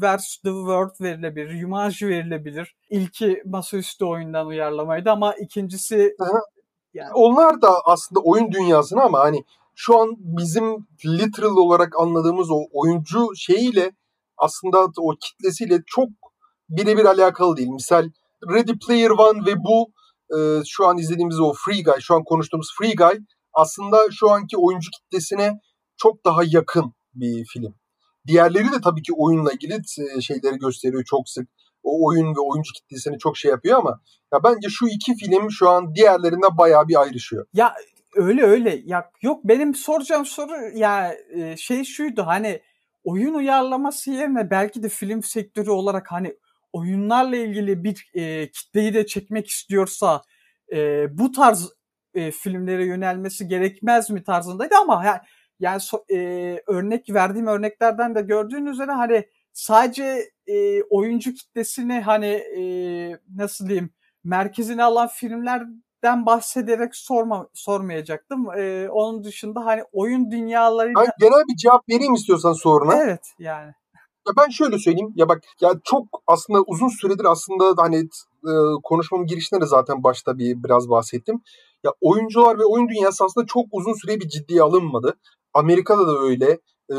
vs. 0.00 0.36
The 0.36 0.50
World 0.50 1.00
verilebilir. 1.00 1.58
Jumanji 1.60 2.08
verilebilir. 2.08 2.76
İlki 2.90 3.42
masaüstü 3.46 4.04
oyundan 4.04 4.46
uyarlamaydı 4.46 5.10
ama 5.10 5.34
ikincisi 5.34 6.16
yani... 6.94 7.10
Onlar 7.14 7.62
da 7.62 7.70
aslında 7.84 8.20
oyun 8.20 8.52
dünyasına 8.52 9.02
ama 9.02 9.20
hani 9.20 9.44
şu 9.74 9.98
an 9.98 10.14
bizim 10.18 10.86
literal 11.04 11.56
olarak 11.56 12.00
anladığımız 12.00 12.50
o 12.50 12.60
oyuncu 12.72 13.28
şeyiyle 13.36 13.92
aslında 14.38 14.86
o 14.98 15.14
kitlesiyle 15.20 15.82
çok 15.86 16.08
birebir 16.68 17.04
alakalı 17.04 17.56
değil. 17.56 17.68
Misal 17.68 18.10
Ready 18.52 18.72
Player 18.86 19.10
One 19.10 19.46
ve 19.46 19.56
bu 19.56 19.92
e, 20.36 20.62
şu 20.66 20.86
an 20.86 20.98
izlediğimiz 20.98 21.40
o 21.40 21.52
Free 21.52 21.82
Guy, 21.82 22.00
şu 22.00 22.14
an 22.14 22.24
konuştuğumuz 22.24 22.68
Free 22.78 22.94
Guy 22.94 23.18
aslında 23.52 23.98
şu 24.10 24.30
anki 24.30 24.56
oyuncu 24.58 24.90
kitlesine 24.90 25.60
çok 25.96 26.24
daha 26.24 26.42
yakın 26.46 26.92
bir 27.14 27.44
film. 27.44 27.74
Diğerleri 28.26 28.72
de 28.72 28.80
tabii 28.84 29.02
ki 29.02 29.12
oyunla 29.16 29.52
ilgili 29.52 29.74
e, 30.16 30.20
şeyleri 30.20 30.58
gösteriyor 30.58 31.04
çok 31.04 31.28
sık. 31.28 31.48
O 31.82 32.06
oyun 32.06 32.26
ve 32.36 32.40
oyuncu 32.40 32.72
kitlesini 32.72 33.18
çok 33.18 33.36
şey 33.36 33.50
yapıyor 33.50 33.78
ama 33.78 34.00
ya 34.32 34.44
bence 34.44 34.68
şu 34.70 34.86
iki 34.86 35.14
film 35.14 35.50
şu 35.50 35.70
an 35.70 35.94
diğerlerinden 35.94 36.58
bayağı 36.58 36.88
bir 36.88 37.00
ayrışıyor. 37.00 37.46
Ya 37.52 37.74
öyle 38.14 38.42
öyle. 38.42 38.82
Ya 38.84 39.10
yok 39.22 39.40
benim 39.44 39.74
soracağım 39.74 40.26
soru 40.26 40.78
ya 40.78 41.14
e, 41.34 41.56
şey 41.56 41.84
şuydu 41.84 42.22
hani 42.26 42.60
oyun 43.08 43.34
uyarlaması 43.34 44.10
yerine 44.10 44.50
belki 44.50 44.82
de 44.82 44.88
film 44.88 45.22
sektörü 45.22 45.70
olarak 45.70 46.12
hani 46.12 46.36
oyunlarla 46.72 47.36
ilgili 47.36 47.84
bir 47.84 48.10
e, 48.14 48.50
kitleyi 48.50 48.94
de 48.94 49.06
çekmek 49.06 49.48
istiyorsa 49.48 50.22
e, 50.72 51.06
bu 51.18 51.32
tarz 51.32 51.68
e, 52.14 52.30
filmlere 52.30 52.86
yönelmesi 52.86 53.48
gerekmez 53.48 54.10
mi 54.10 54.24
tarzındaydı 54.24 54.74
ama 54.82 55.04
yani, 55.04 55.20
yani 55.60 55.80
so, 55.80 56.04
e, 56.10 56.16
örnek 56.66 57.14
verdiğim 57.14 57.46
örneklerden 57.46 58.14
de 58.14 58.22
gördüğün 58.22 58.66
üzere 58.66 58.92
hani 58.92 59.28
sadece 59.52 60.30
e, 60.46 60.82
oyuncu 60.82 61.34
kitlesini 61.34 62.00
hani 62.00 62.26
e, 62.26 62.62
nasıl 63.36 63.68
diyeyim 63.68 63.90
merkezine 64.24 64.84
alan 64.84 65.06
filmlerden 66.02 66.26
bahsederek 66.26 66.96
sorma 66.96 67.48
sormayacaktım. 67.54 68.50
E, 68.58 68.88
onun 68.90 69.24
dışında 69.24 69.64
hani 69.66 69.82
oyun 69.92 70.30
dünyaları 70.30 70.92
Ben 70.96 71.06
genel 71.20 71.44
bir 71.48 71.56
cevap 71.56 71.88
vereyim 71.88 72.14
istiyorsan 72.14 72.52
soruna. 72.52 73.02
Evet 73.02 73.34
yani. 73.38 73.72
Ya 74.26 74.34
ben 74.38 74.48
şöyle 74.48 74.78
söyleyeyim. 74.78 75.12
Ya 75.16 75.28
bak 75.28 75.42
ya 75.60 75.72
çok 75.84 76.04
aslında 76.26 76.62
uzun 76.66 76.88
süredir 76.88 77.24
aslında 77.24 77.82
hani 77.82 77.96
e, 78.44 78.52
konuşmamın 78.82 79.26
girişinde 79.26 79.60
de 79.60 79.66
zaten 79.66 80.02
başta 80.02 80.38
bir 80.38 80.62
biraz 80.64 80.88
bahsettim. 80.88 81.40
Ya 81.84 81.92
oyuncular 82.00 82.58
ve 82.58 82.64
oyun 82.64 82.88
dünyası 82.88 83.24
aslında 83.24 83.46
çok 83.46 83.66
uzun 83.72 83.92
süre 83.92 84.20
bir 84.20 84.28
ciddiye 84.28 84.62
alınmadı. 84.62 85.14
Amerika'da 85.54 86.06
da 86.06 86.18
öyle. 86.18 86.50
E, 86.90 86.96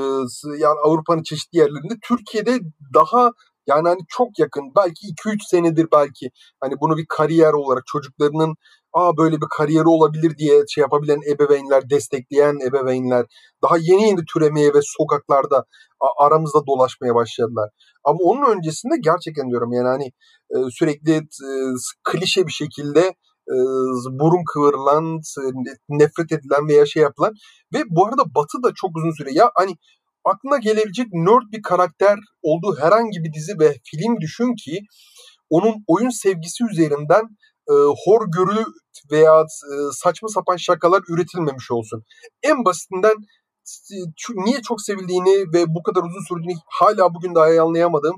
yani 0.57 0.79
Avrupa'nın 0.85 1.23
çeşitli 1.23 1.57
yerlerinde. 1.57 1.93
Türkiye'de 2.01 2.59
daha 2.93 3.31
yani 3.69 3.87
hani 3.87 3.99
çok 4.07 4.39
yakın 4.39 4.63
belki 4.75 5.07
2-3 5.07 5.37
senedir 5.49 5.87
belki 5.91 6.31
hani 6.61 6.73
bunu 6.81 6.97
bir 6.97 7.05
kariyer 7.09 7.53
olarak 7.53 7.83
çocuklarının 7.85 8.55
aa 8.93 9.17
böyle 9.17 9.35
bir 9.35 9.47
kariyeri 9.57 9.87
olabilir 9.87 10.37
diye 10.37 10.63
şey 10.69 10.81
yapabilen 10.81 11.19
ebeveynler, 11.31 11.89
destekleyen 11.89 12.57
ebeveynler 12.67 13.25
daha 13.63 13.77
yeni 13.77 14.03
yeni 14.07 14.25
türemeye 14.33 14.73
ve 14.73 14.79
sokaklarda 14.83 15.65
aramızda 16.17 16.67
dolaşmaya 16.67 17.15
başladılar. 17.15 17.69
Ama 18.03 18.19
onun 18.21 18.57
öncesinde 18.57 18.95
gerçekten 19.03 19.49
diyorum 19.49 19.73
yani 19.73 19.87
hani 19.87 20.05
e, 20.55 20.57
sürekli 20.71 21.11
e, 21.15 21.21
klişe 22.03 22.47
bir 22.47 22.51
şekilde 22.51 23.01
e, 23.49 23.55
burun 24.19 24.43
kıvırılan, 24.53 25.21
nefret 25.89 26.31
edilen 26.31 26.67
veya 26.67 26.85
şey 26.85 27.03
yapılan 27.03 27.33
ve 27.73 27.83
bu 27.89 28.07
arada 28.07 28.23
Batı 28.35 28.63
da 28.63 28.71
çok 28.75 28.97
uzun 28.97 29.11
süre 29.11 29.29
ya 29.33 29.51
hani 29.55 29.75
aklına 30.25 30.57
gelebilecek 30.57 31.07
nerd 31.13 31.51
bir 31.51 31.61
karakter 31.61 32.19
olduğu 32.41 32.77
herhangi 32.79 33.23
bir 33.23 33.33
dizi 33.33 33.59
ve 33.59 33.75
film 33.83 34.21
düşün 34.21 34.55
ki 34.55 34.79
onun 35.49 35.83
oyun 35.87 36.09
sevgisi 36.09 36.63
üzerinden 36.71 37.23
e, 37.69 37.73
hor 38.05 38.21
görü 38.37 38.63
veya 39.11 39.41
e, 39.41 39.75
saçma 39.91 40.29
sapan 40.29 40.57
şakalar 40.57 41.01
üretilmemiş 41.09 41.71
olsun. 41.71 42.03
En 42.43 42.65
basitinden 42.65 43.15
niye 44.45 44.61
çok 44.61 44.81
sevildiğini 44.81 45.53
ve 45.53 45.65
bu 45.67 45.83
kadar 45.83 46.01
uzun 46.01 46.27
sürdüğünü 46.27 46.53
hala 46.67 47.13
bugün 47.13 47.35
daha 47.35 47.61
anlayamadığım 47.63 48.15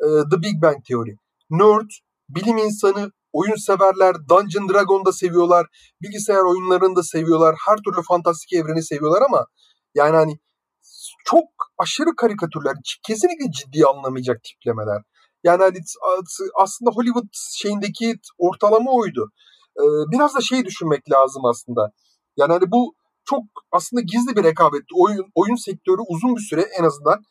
e, 0.00 0.06
The 0.30 0.42
Big 0.42 0.62
Bang 0.62 0.84
Theory. 0.88 1.16
Nerd, 1.50 1.90
bilim 2.28 2.58
insanı, 2.58 3.10
oyun 3.32 3.56
severler, 3.56 4.14
Dungeon 4.28 4.68
Dragon'da 4.68 5.12
seviyorlar, 5.12 5.66
bilgisayar 6.02 6.44
oyunlarını 6.50 6.96
da 6.96 7.02
seviyorlar, 7.02 7.56
her 7.66 7.76
türlü 7.76 8.02
fantastik 8.02 8.52
evreni 8.52 8.82
seviyorlar 8.82 9.22
ama 9.22 9.46
yani 9.94 10.16
hani 10.16 10.38
çok 11.24 11.48
aşırı 11.78 12.16
karikatürler, 12.16 12.74
kesinlikle 13.06 13.50
ciddi 13.52 13.86
anlamayacak 13.86 14.42
tiplemeler. 14.42 15.02
Yani 15.44 15.62
hani 15.62 15.78
aslında 16.60 16.90
Hollywood 16.90 17.28
şeyindeki 17.32 18.14
ortalama 18.38 18.92
oydu. 18.92 19.30
Biraz 20.12 20.34
da 20.34 20.40
şey 20.40 20.64
düşünmek 20.64 21.10
lazım 21.10 21.44
aslında. 21.44 21.90
Yani 22.36 22.52
hani 22.52 22.70
bu 22.70 22.94
çok 23.24 23.44
aslında 23.72 24.00
gizli 24.00 24.36
bir 24.36 24.44
rekabetti. 24.44 24.94
Oyun, 24.96 25.26
oyun 25.34 25.56
sektörü 25.56 26.00
uzun 26.08 26.36
bir 26.36 26.40
süre 26.40 26.62
en 26.78 26.84
azından 26.84 27.24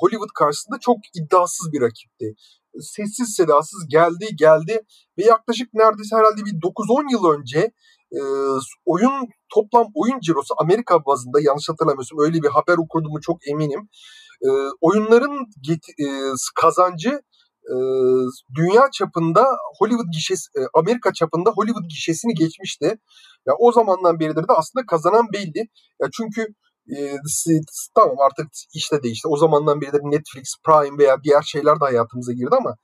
Hollywood 0.00 0.28
karşısında 0.34 0.78
çok 0.80 0.96
iddiasız 1.14 1.72
bir 1.72 1.80
rakipti. 1.80 2.34
Sessiz 2.80 3.34
sedasız 3.36 3.88
geldi 3.88 4.26
geldi 4.38 4.80
ve 5.18 5.24
yaklaşık 5.24 5.74
neredeyse 5.74 6.16
herhalde 6.16 6.44
bir 6.44 6.52
9-10 6.52 7.12
yıl 7.12 7.24
önce 7.24 7.72
oyun 8.84 9.28
toplam 9.54 9.86
oyun 9.94 10.20
cirosu 10.20 10.54
Amerika 10.58 11.06
bazında 11.06 11.40
yanlış 11.40 11.68
hatırlamıyorsam 11.68 12.18
öyle 12.18 12.42
bir 12.42 12.48
haber 12.48 12.78
okuduğumu 12.78 13.20
çok 13.20 13.48
eminim. 13.48 13.88
oyunların 14.80 15.46
get- 15.68 16.36
kazancı 16.60 17.20
dünya 18.54 18.88
çapında 18.92 19.46
Hollywood 19.78 20.12
gişesi, 20.12 20.48
Amerika 20.74 21.12
çapında 21.12 21.50
Hollywood 21.50 21.84
gişesini 21.88 22.34
geçmişti. 22.34 22.98
Ya 23.46 23.54
o 23.58 23.72
zamandan 23.72 24.20
beridir 24.20 24.48
de 24.48 24.52
aslında 24.56 24.86
kazanan 24.86 25.26
belli. 25.32 25.68
Ya 26.00 26.08
çünkü 26.16 26.46
e, 26.96 27.16
tamam 27.94 28.16
artık 28.18 28.46
işte 28.74 29.02
değişti. 29.02 29.28
O 29.28 29.36
zamandan 29.36 29.80
beridir 29.80 30.00
Netflix, 30.02 30.54
Prime 30.66 30.98
veya 30.98 31.16
diğer 31.24 31.42
şeyler 31.42 31.74
de 31.74 31.84
hayatımıza 31.84 32.32
girdi 32.32 32.56
ama 32.58 32.76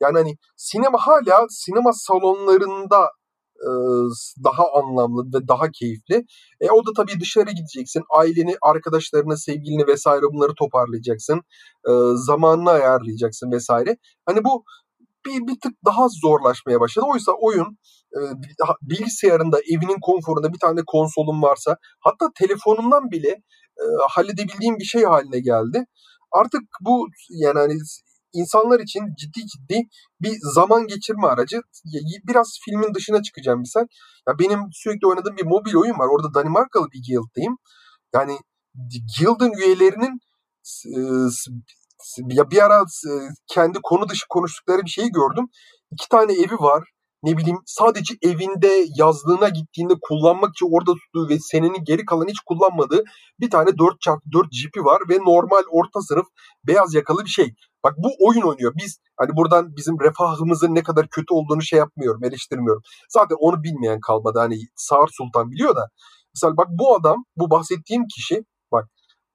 yani 0.00 0.18
hani 0.18 0.36
sinema 0.56 0.98
hala 1.00 1.46
sinema 1.48 1.92
salonlarında 1.92 3.10
daha 4.44 4.64
anlamlı 4.74 5.24
ve 5.34 5.48
daha 5.48 5.70
keyifli. 5.70 6.24
E, 6.60 6.70
o 6.70 6.86
da 6.86 6.90
tabii 6.96 7.20
dışarı 7.20 7.50
gideceksin. 7.50 8.02
Aileni, 8.10 8.56
arkadaşlarını, 8.62 9.38
sevgilini 9.38 9.86
vesaire 9.86 10.22
bunları 10.22 10.54
toparlayacaksın. 10.54 11.40
E, 11.88 11.92
zamanını 12.14 12.70
ayarlayacaksın 12.70 13.52
vesaire. 13.52 13.96
Hani 14.26 14.44
bu 14.44 14.64
bir, 15.26 15.46
bir 15.46 15.60
tık 15.60 15.72
daha 15.84 16.08
zorlaşmaya 16.08 16.80
başladı. 16.80 17.06
Oysa 17.08 17.32
oyun 17.32 17.78
e, 18.16 18.20
bilgisayarında, 18.82 19.60
evinin 19.60 20.00
konforunda 20.00 20.52
bir 20.52 20.58
tane 20.58 20.80
konsolun 20.86 21.42
varsa 21.42 21.76
hatta 22.00 22.30
telefonundan 22.38 23.10
bile 23.10 23.28
e, 23.78 23.84
halledebildiğin 24.10 24.78
bir 24.78 24.84
şey 24.84 25.04
haline 25.04 25.40
geldi. 25.40 25.86
Artık 26.32 26.62
bu 26.80 27.06
yani 27.30 27.58
hani 27.58 27.74
insanlar 28.34 28.80
için 28.80 29.02
ciddi 29.18 29.40
ciddi 29.46 29.80
bir 30.20 30.36
zaman 30.54 30.86
geçirme 30.86 31.26
aracı. 31.26 31.60
Biraz 32.28 32.58
filmin 32.64 32.94
dışına 32.94 33.22
çıkacağım 33.22 33.60
misal. 33.60 33.86
Ya 34.28 34.38
benim 34.38 34.60
sürekli 34.72 35.06
oynadığım 35.06 35.36
bir 35.36 35.46
mobil 35.46 35.74
oyun 35.74 35.98
var. 35.98 36.08
Orada 36.08 36.34
Danimarkalı 36.34 36.86
bir 36.92 37.02
guild'dayım. 37.08 37.56
Yani 38.14 38.38
guild'ın 39.18 39.52
üyelerinin 39.52 40.20
ya 42.28 42.50
bir 42.50 42.64
ara 42.64 42.84
kendi 43.46 43.78
konu 43.82 44.08
dışı 44.08 44.26
konuştukları 44.28 44.82
bir 44.84 44.90
şeyi 44.90 45.08
gördüm. 45.12 45.46
İki 45.92 46.08
tane 46.08 46.32
evi 46.32 46.54
var. 46.54 46.84
Ne 47.22 47.36
bileyim 47.36 47.58
sadece 47.66 48.14
evinde 48.22 48.86
yazlığına 48.96 49.48
gittiğinde 49.48 49.94
kullanmak 50.02 50.50
için 50.50 50.68
orada 50.72 50.92
tuttuğu 50.92 51.28
ve 51.28 51.38
senenin 51.38 51.84
geri 51.84 52.04
kalan 52.04 52.28
hiç 52.28 52.40
kullanmadığı 52.46 53.04
bir 53.40 53.50
tane 53.50 53.70
4x4 53.70 54.48
jipi 54.52 54.84
var 54.84 55.02
ve 55.08 55.18
normal 55.18 55.62
orta 55.70 56.00
sınıf 56.00 56.26
beyaz 56.66 56.94
yakalı 56.94 57.24
bir 57.24 57.30
şey. 57.30 57.54
Bak 57.84 57.94
bu 57.98 58.08
oyun 58.20 58.42
oynuyor. 58.42 58.72
Biz 58.76 58.98
hani 59.16 59.36
buradan 59.36 59.76
bizim 59.76 60.00
refahımızın 60.00 60.74
ne 60.74 60.82
kadar 60.82 61.08
kötü 61.08 61.34
olduğunu 61.34 61.62
şey 61.62 61.78
yapmıyorum, 61.78 62.24
eleştirmiyorum. 62.24 62.82
Zaten 63.08 63.36
onu 63.40 63.62
bilmeyen 63.62 64.00
kalmadı. 64.00 64.38
Hani 64.38 64.58
Sağır 64.76 65.08
Sultan 65.12 65.50
biliyor 65.50 65.76
da. 65.76 65.88
Mesela 66.34 66.56
bak 66.56 66.66
bu 66.70 66.96
adam, 66.96 67.24
bu 67.36 67.50
bahsettiğim 67.50 68.06
kişi 68.14 68.44
bak 68.72 68.88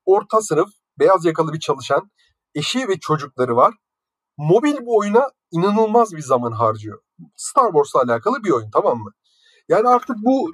orta 0.05 0.41
sınıf, 0.41 0.69
beyaz 0.99 1.25
yakalı 1.25 1.53
bir 1.53 1.59
çalışan, 1.59 2.11
eşi 2.55 2.87
ve 2.87 2.99
çocukları 2.99 3.55
var. 3.55 3.73
Mobil 4.37 4.75
bu 4.81 4.97
oyuna 4.97 5.29
inanılmaz 5.51 6.13
bir 6.13 6.21
zaman 6.21 6.51
harcıyor. 6.51 6.99
Star 7.35 7.65
Wars'la 7.65 8.01
alakalı 8.01 8.43
bir 8.43 8.51
oyun 8.51 8.71
tamam 8.71 8.97
mı? 8.97 9.11
Yani 9.69 9.87
artık 9.87 10.15
bu 10.19 10.51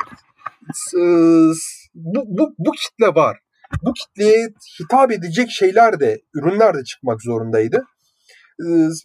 bu, 1.95 2.23
bu, 2.25 2.53
bu 2.57 2.71
kitle 2.71 3.15
var. 3.15 3.39
Bu 3.81 3.93
kitleye 3.93 4.47
hitap 4.79 5.11
edecek 5.11 5.49
şeyler 5.49 5.99
de, 5.99 6.21
ürünler 6.33 6.73
de 6.77 6.83
çıkmak 6.83 7.21
zorundaydı. 7.21 7.85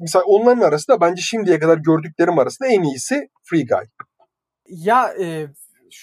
Mesela 0.01 0.25
onların 0.25 0.61
arasında 0.61 1.01
bence 1.01 1.23
şimdiye 1.23 1.59
kadar 1.59 1.79
gördüklerim 1.79 2.39
arasında 2.39 2.69
en 2.69 2.83
iyisi 2.83 3.29
Free 3.43 3.65
Guy. 3.65 3.85
Ya 4.67 5.15
e, 5.21 5.49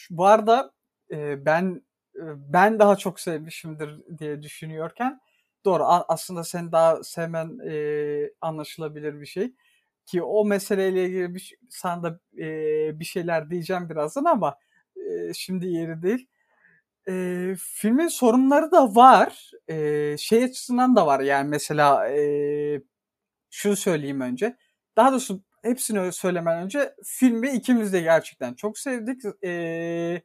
bu 0.09 0.25
arada 0.25 0.71
e, 1.11 1.45
ben 1.45 1.81
e, 2.15 2.23
ben 2.53 2.79
daha 2.79 2.95
çok 2.95 3.19
sevmişimdir 3.19 4.17
diye 4.19 4.41
düşünüyorken 4.41 5.19
doğru 5.65 5.83
aslında 5.85 6.43
sen 6.43 6.71
daha 6.71 7.03
sevmen 7.03 7.59
e, 7.69 8.31
anlaşılabilir 8.41 9.21
bir 9.21 9.25
şey 9.25 9.53
ki 10.05 10.23
o 10.23 10.45
meseleyle 10.45 11.05
ilgili 11.05 11.35
bir, 11.35 11.53
sana 11.69 12.03
da 12.03 12.19
e, 12.37 12.99
bir 12.99 13.05
şeyler 13.05 13.49
diyeceğim 13.49 13.89
birazdan 13.89 14.25
ama 14.25 14.55
e, 14.95 15.33
şimdi 15.33 15.67
yeri 15.67 16.01
değil. 16.01 16.27
E, 17.09 17.55
filmin 17.59 18.07
sorunları 18.07 18.71
da 18.71 18.95
var. 18.95 19.51
E, 19.67 20.15
şey 20.17 20.43
açısından 20.43 20.95
da 20.95 21.07
var 21.07 21.19
yani 21.19 21.49
mesela 21.49 22.09
e, 22.09 22.81
şunu 23.49 23.75
söyleyeyim 23.75 24.21
önce. 24.21 24.57
Daha 24.97 25.11
doğrusu 25.11 25.43
hepsini 25.63 26.13
söylemeden 26.13 26.63
önce 26.63 26.95
filmi 27.05 27.49
ikimiz 27.49 27.93
de 27.93 28.01
gerçekten 28.01 28.53
çok 28.53 28.77
sevdik. 28.79 29.21
E, 29.45 30.21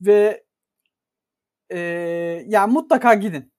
ve 0.00 0.44
e, 1.70 1.78
yani 2.46 2.72
mutlaka 2.72 3.14
gidin. 3.14 3.52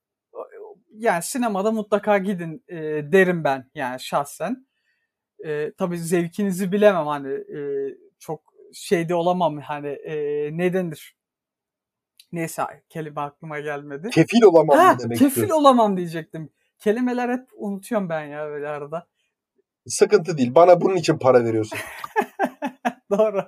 Yani 0.98 1.24
sinemada 1.24 1.72
mutlaka 1.72 2.18
gidin 2.18 2.64
e, 2.68 2.78
derim 3.12 3.44
ben 3.44 3.70
yani 3.76 4.00
şahsen. 4.00 4.68
E, 5.46 5.74
tabii 5.78 5.98
zevkinizi 5.98 6.72
bilemem 6.72 7.08
hani 7.08 7.34
e, 7.34 7.60
çok 8.20 8.54
şeyde 8.74 9.16
olamam 9.16 9.58
hani 9.60 9.88
e, 9.88 10.16
nedendir. 10.58 11.16
Neyse 12.34 12.64
kelime 12.90 13.22
aklıma 13.22 13.60
gelmedi. 13.60 14.10
Kefil 14.10 14.44
olamam 14.44 14.78
ha, 14.78 14.98
demek 15.00 15.18
Kefil 15.18 15.28
istiyorsun. 15.28 15.56
olamam 15.56 15.98
diyecektim. 15.98 16.50
Kelimeler 16.80 17.30
hep 17.30 17.48
unutuyorum 17.56 18.10
ben 18.10 18.24
ya 18.24 18.46
böyle 18.46 18.68
arada. 18.68 19.08
Sıkıntı 19.88 20.38
değil. 20.38 20.56
Bana 20.56 20.82
bunun 20.82 20.96
için 20.96 21.18
para 21.18 21.46
veriyorsun. 21.46 21.78
Doğru. 23.12 23.48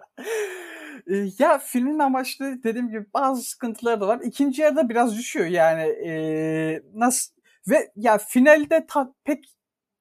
Ya 1.40 1.58
filmin 1.60 2.00
amaçlı 2.00 2.64
dediğim 2.64 2.90
gibi 2.90 3.06
bazı 3.14 3.42
sıkıntıları 3.42 4.02
da 4.02 4.08
var. 4.08 4.20
İkinci 4.24 4.62
yarıda 4.62 4.90
biraz 4.90 5.18
düşüyor 5.18 5.46
yani 5.46 5.82
e, 5.82 6.82
nasıl 6.94 7.34
ve 7.68 7.92
ya 7.96 8.18
finalde 8.18 8.86
ta, 8.88 9.14
pek 9.24 9.46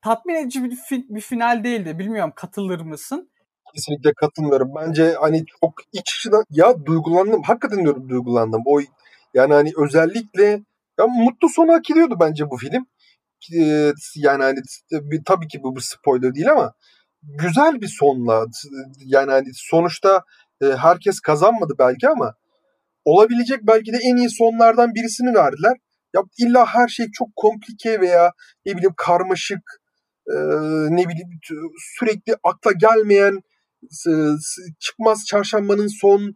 tatmin 0.02 0.34
edici 0.34 0.64
bir, 0.64 0.76
fi, 0.76 1.06
bir 1.08 1.20
final 1.20 1.64
değildi. 1.64 1.98
Bilmiyorum 1.98 2.32
katılır 2.36 2.80
mısın? 2.80 3.30
Kesinlikle 3.74 4.12
katılmıyorum. 4.14 4.70
Bence 4.76 5.14
hani 5.20 5.44
çok 5.60 5.72
iç 5.92 6.14
içine 6.14 6.36
ya 6.50 6.86
duygulandım. 6.86 7.42
Hakikaten 7.42 7.78
diyorum 7.78 8.08
duygulandım. 8.08 8.62
O 8.66 8.80
yani 9.34 9.54
hani 9.54 9.72
özellikle 9.78 10.44
ya 10.98 11.06
mutlu 11.06 11.48
sonu 11.48 11.72
hak 11.72 11.90
ediyordu 11.90 12.16
bence 12.20 12.50
bu 12.50 12.56
film. 12.56 12.86
Yani 14.16 14.42
hani 14.42 14.58
tabii 15.26 15.48
ki 15.48 15.62
bu 15.62 15.76
bir 15.76 15.80
spoiler 15.80 16.34
değil 16.34 16.50
ama 16.52 16.72
güzel 17.22 17.80
bir 17.80 17.88
sonla 17.98 18.46
yani 19.04 19.30
hani 19.30 19.48
sonuçta 19.54 20.22
herkes 20.60 21.20
kazanmadı 21.20 21.74
belki 21.78 22.08
ama 22.08 22.34
olabilecek 23.04 23.58
belki 23.62 23.92
de 23.92 23.98
en 24.02 24.16
iyi 24.16 24.30
sonlardan 24.30 24.94
birisini 24.94 25.34
verdiler. 25.34 25.76
Ya 26.14 26.22
illa 26.38 26.66
her 26.66 26.88
şey 26.88 27.06
çok 27.10 27.28
komplike 27.36 28.00
veya 28.00 28.32
ne 28.66 28.72
bileyim 28.76 28.94
karmaşık 28.96 29.80
ne 30.90 31.08
bileyim 31.08 31.30
sürekli 31.98 32.37
akla 32.44 32.72
gelmeyen 32.72 33.40
çıkmaz 34.81 35.25
çarşambanın 35.27 35.87
son 36.01 36.35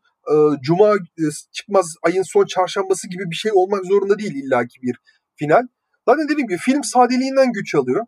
cuma 0.63 0.95
çıkmaz 1.53 1.95
ayın 2.03 2.23
son 2.23 2.47
çarşambası 2.47 3.09
gibi 3.09 3.31
bir 3.31 3.37
şey 3.37 3.53
olmak 3.55 3.87
zorunda 3.87 4.19
değil 4.19 4.35
illaki 4.35 4.83
bir 4.83 4.97
final. 5.37 5.63
Zaten 6.09 6.29
dediğim 6.29 6.49
gibi 6.49 6.59
film 6.59 6.85
sadeliğinden 6.85 7.53
güç 7.53 7.75
alıyor 7.75 8.07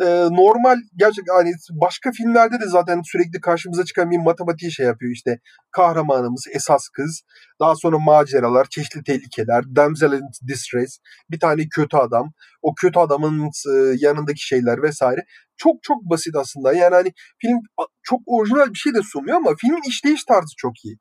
e, 0.00 0.06
normal 0.30 0.76
gerçek 0.96 1.24
hani 1.32 1.52
başka 1.70 2.12
filmlerde 2.12 2.60
de 2.60 2.66
zaten 2.66 3.02
sürekli 3.04 3.40
karşımıza 3.40 3.84
çıkan 3.84 4.10
bir 4.10 4.18
matematiği 4.18 4.72
şey 4.72 4.86
yapıyor. 4.86 5.12
İşte 5.12 5.38
kahramanımız 5.70 6.46
esas 6.54 6.88
kız 6.88 7.22
daha 7.60 7.74
sonra 7.76 7.98
maceralar 7.98 8.66
çeşitli 8.70 9.02
tehlikeler 9.04 9.64
damsel 9.76 10.12
in 10.12 10.22
distress 10.48 10.98
bir 11.30 11.40
tane 11.40 11.68
kötü 11.70 11.96
adam 11.96 12.32
o 12.62 12.74
kötü 12.74 12.98
adamın 12.98 13.44
e, 13.44 13.96
yanındaki 13.98 14.46
şeyler 14.46 14.82
vesaire. 14.82 15.20
Çok 15.56 15.82
çok 15.82 16.02
basit 16.02 16.36
aslında. 16.36 16.72
Yani 16.72 16.94
hani 16.94 17.12
film 17.38 17.58
çok 18.02 18.20
orijinal 18.26 18.72
bir 18.72 18.78
şey 18.78 18.94
de 18.94 19.02
sunmuyor 19.02 19.36
ama 19.36 19.54
filmin 19.60 19.88
işleyiş 19.88 20.24
tarzı 20.24 20.54
çok 20.56 20.84
iyi. 20.84 20.96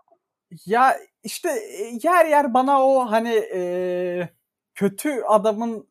Ya 0.66 0.98
işte 1.24 1.50
yer 2.04 2.26
yer 2.26 2.54
bana 2.54 2.84
o 2.84 3.12
hani 3.12 3.36
e, 3.54 4.30
kötü 4.76 5.22
adamın 5.22 5.88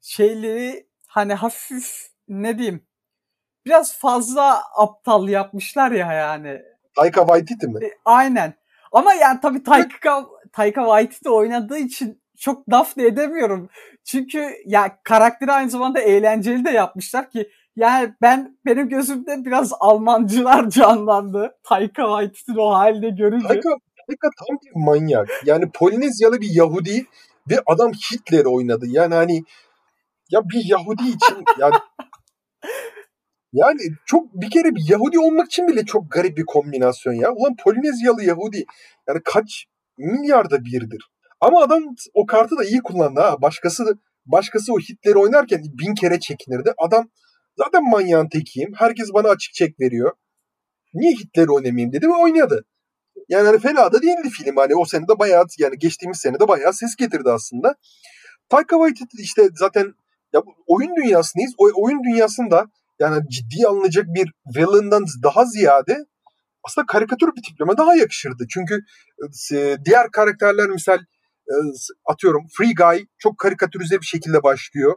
şeyleri 0.00 0.88
hani 1.06 1.34
hafif 1.34 2.08
ne 2.28 2.58
diyeyim 2.58 2.88
biraz 3.66 3.98
fazla 3.98 4.62
aptal 4.76 5.28
yapmışlar 5.28 5.90
ya 5.90 6.12
yani. 6.12 6.62
Taika 6.96 7.20
Waititi 7.20 7.68
mi? 7.68 7.84
E, 7.84 7.90
aynen. 8.04 8.54
Ama 8.92 9.14
yani 9.14 9.40
tabii 9.42 9.62
Taika, 9.62 10.26
Taika 10.52 10.80
Waititi 10.80 11.30
oynadığı 11.30 11.78
için 11.78 12.22
çok 12.38 12.72
laf 12.72 12.96
da 12.96 13.02
edemiyorum. 13.02 13.68
Çünkü 14.04 14.54
ya 14.66 14.98
karakteri 15.04 15.52
aynı 15.52 15.70
zamanda 15.70 16.00
eğlenceli 16.00 16.64
de 16.64 16.70
yapmışlar 16.70 17.30
ki 17.30 17.50
yani 17.76 18.14
ben 18.22 18.58
benim 18.66 18.88
gözümde 18.88 19.44
biraz 19.44 19.72
Almancılar 19.80 20.70
canlandı. 20.70 21.56
Taika 21.62 22.02
Waititi'nin 22.02 22.56
o 22.56 22.70
halde 22.70 23.10
görünce. 23.10 23.48
Taika, 23.48 23.70
Taika 24.06 24.28
tam 24.38 24.58
bir 24.66 24.84
manyak. 24.84 25.28
Yani 25.44 25.70
Polinezyalı 25.70 26.40
bir 26.40 26.50
Yahudi 26.50 27.06
ve 27.50 27.62
adam 27.66 27.92
Hitler 27.92 28.44
oynadı. 28.44 28.86
Yani 28.88 29.14
hani 29.14 29.44
ya 30.30 30.40
bir 30.44 30.64
Yahudi 30.64 31.02
için 31.02 31.44
yani 31.58 31.74
yani 33.52 33.80
çok 34.06 34.34
bir 34.34 34.50
kere 34.50 34.74
bir 34.74 34.82
Yahudi 34.88 35.18
olmak 35.18 35.46
için 35.46 35.68
bile 35.68 35.84
çok 35.84 36.10
garip 36.10 36.36
bir 36.36 36.44
kombinasyon 36.44 37.12
ya. 37.12 37.32
Ulan 37.32 37.56
Polinezyalı 37.64 38.24
Yahudi 38.24 38.64
yani 39.08 39.20
kaç 39.24 39.66
milyarda 39.98 40.64
birdir. 40.64 41.10
Ama 41.40 41.62
adam 41.62 41.82
o 42.14 42.26
kartı 42.26 42.56
da 42.56 42.64
iyi 42.64 42.80
kullandı 42.80 43.20
ha. 43.20 43.42
Başkası 43.42 43.98
başkası 44.26 44.72
o 44.72 44.78
Hitler'i 44.78 45.18
oynarken 45.18 45.62
bin 45.64 45.94
kere 45.94 46.20
çekinirdi. 46.20 46.72
Adam 46.78 47.08
zaten 47.56 47.90
manyağın 47.90 48.28
tekiyim. 48.28 48.72
Herkes 48.76 49.08
bana 49.14 49.28
açık 49.28 49.54
çek 49.54 49.80
veriyor. 49.80 50.12
Niye 50.94 51.12
Hitler'i 51.12 51.50
oynamayayım 51.50 51.92
dedi 51.92 52.08
ve 52.08 52.14
oynadı. 52.14 52.64
Yani 53.28 53.46
hani 53.46 53.58
fena 53.58 53.92
da 53.92 54.02
değildi 54.02 54.30
film. 54.30 54.56
Hani 54.56 54.76
o 54.76 54.84
sene 54.84 55.08
de 55.08 55.18
bayağı 55.18 55.44
yani 55.58 55.78
geçtiğimiz 55.78 56.18
sene 56.18 56.40
de 56.40 56.48
bayağı 56.48 56.72
ses 56.72 56.96
getirdi 56.96 57.30
aslında. 57.30 57.74
Taika 58.48 58.76
Waititi 58.76 59.22
işte 59.22 59.48
zaten 59.54 59.94
ya 60.32 60.42
oyun 60.66 60.96
dünyasındayız. 60.96 61.54
O 61.58 61.82
oyun 61.82 62.04
dünyasında 62.04 62.66
yani 62.98 63.22
ciddi 63.28 63.66
alınacak 63.66 64.06
bir 64.06 64.32
villain'dan 64.56 65.04
daha 65.22 65.44
ziyade 65.44 65.96
aslında 66.64 66.86
karikatür 66.86 67.28
bir 67.36 67.42
tipleme 67.42 67.76
daha 67.76 67.94
yakışırdı. 67.94 68.44
Çünkü 68.50 68.80
e, 69.52 69.76
diğer 69.84 70.10
karakterler 70.10 70.68
misal 70.68 70.98
e, 71.48 71.54
atıyorum 72.06 72.46
Free 72.58 72.74
Guy 72.74 73.06
çok 73.18 73.38
karikatürize 73.38 74.00
bir 74.00 74.06
şekilde 74.06 74.42
başlıyor. 74.42 74.94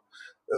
E, 0.50 0.58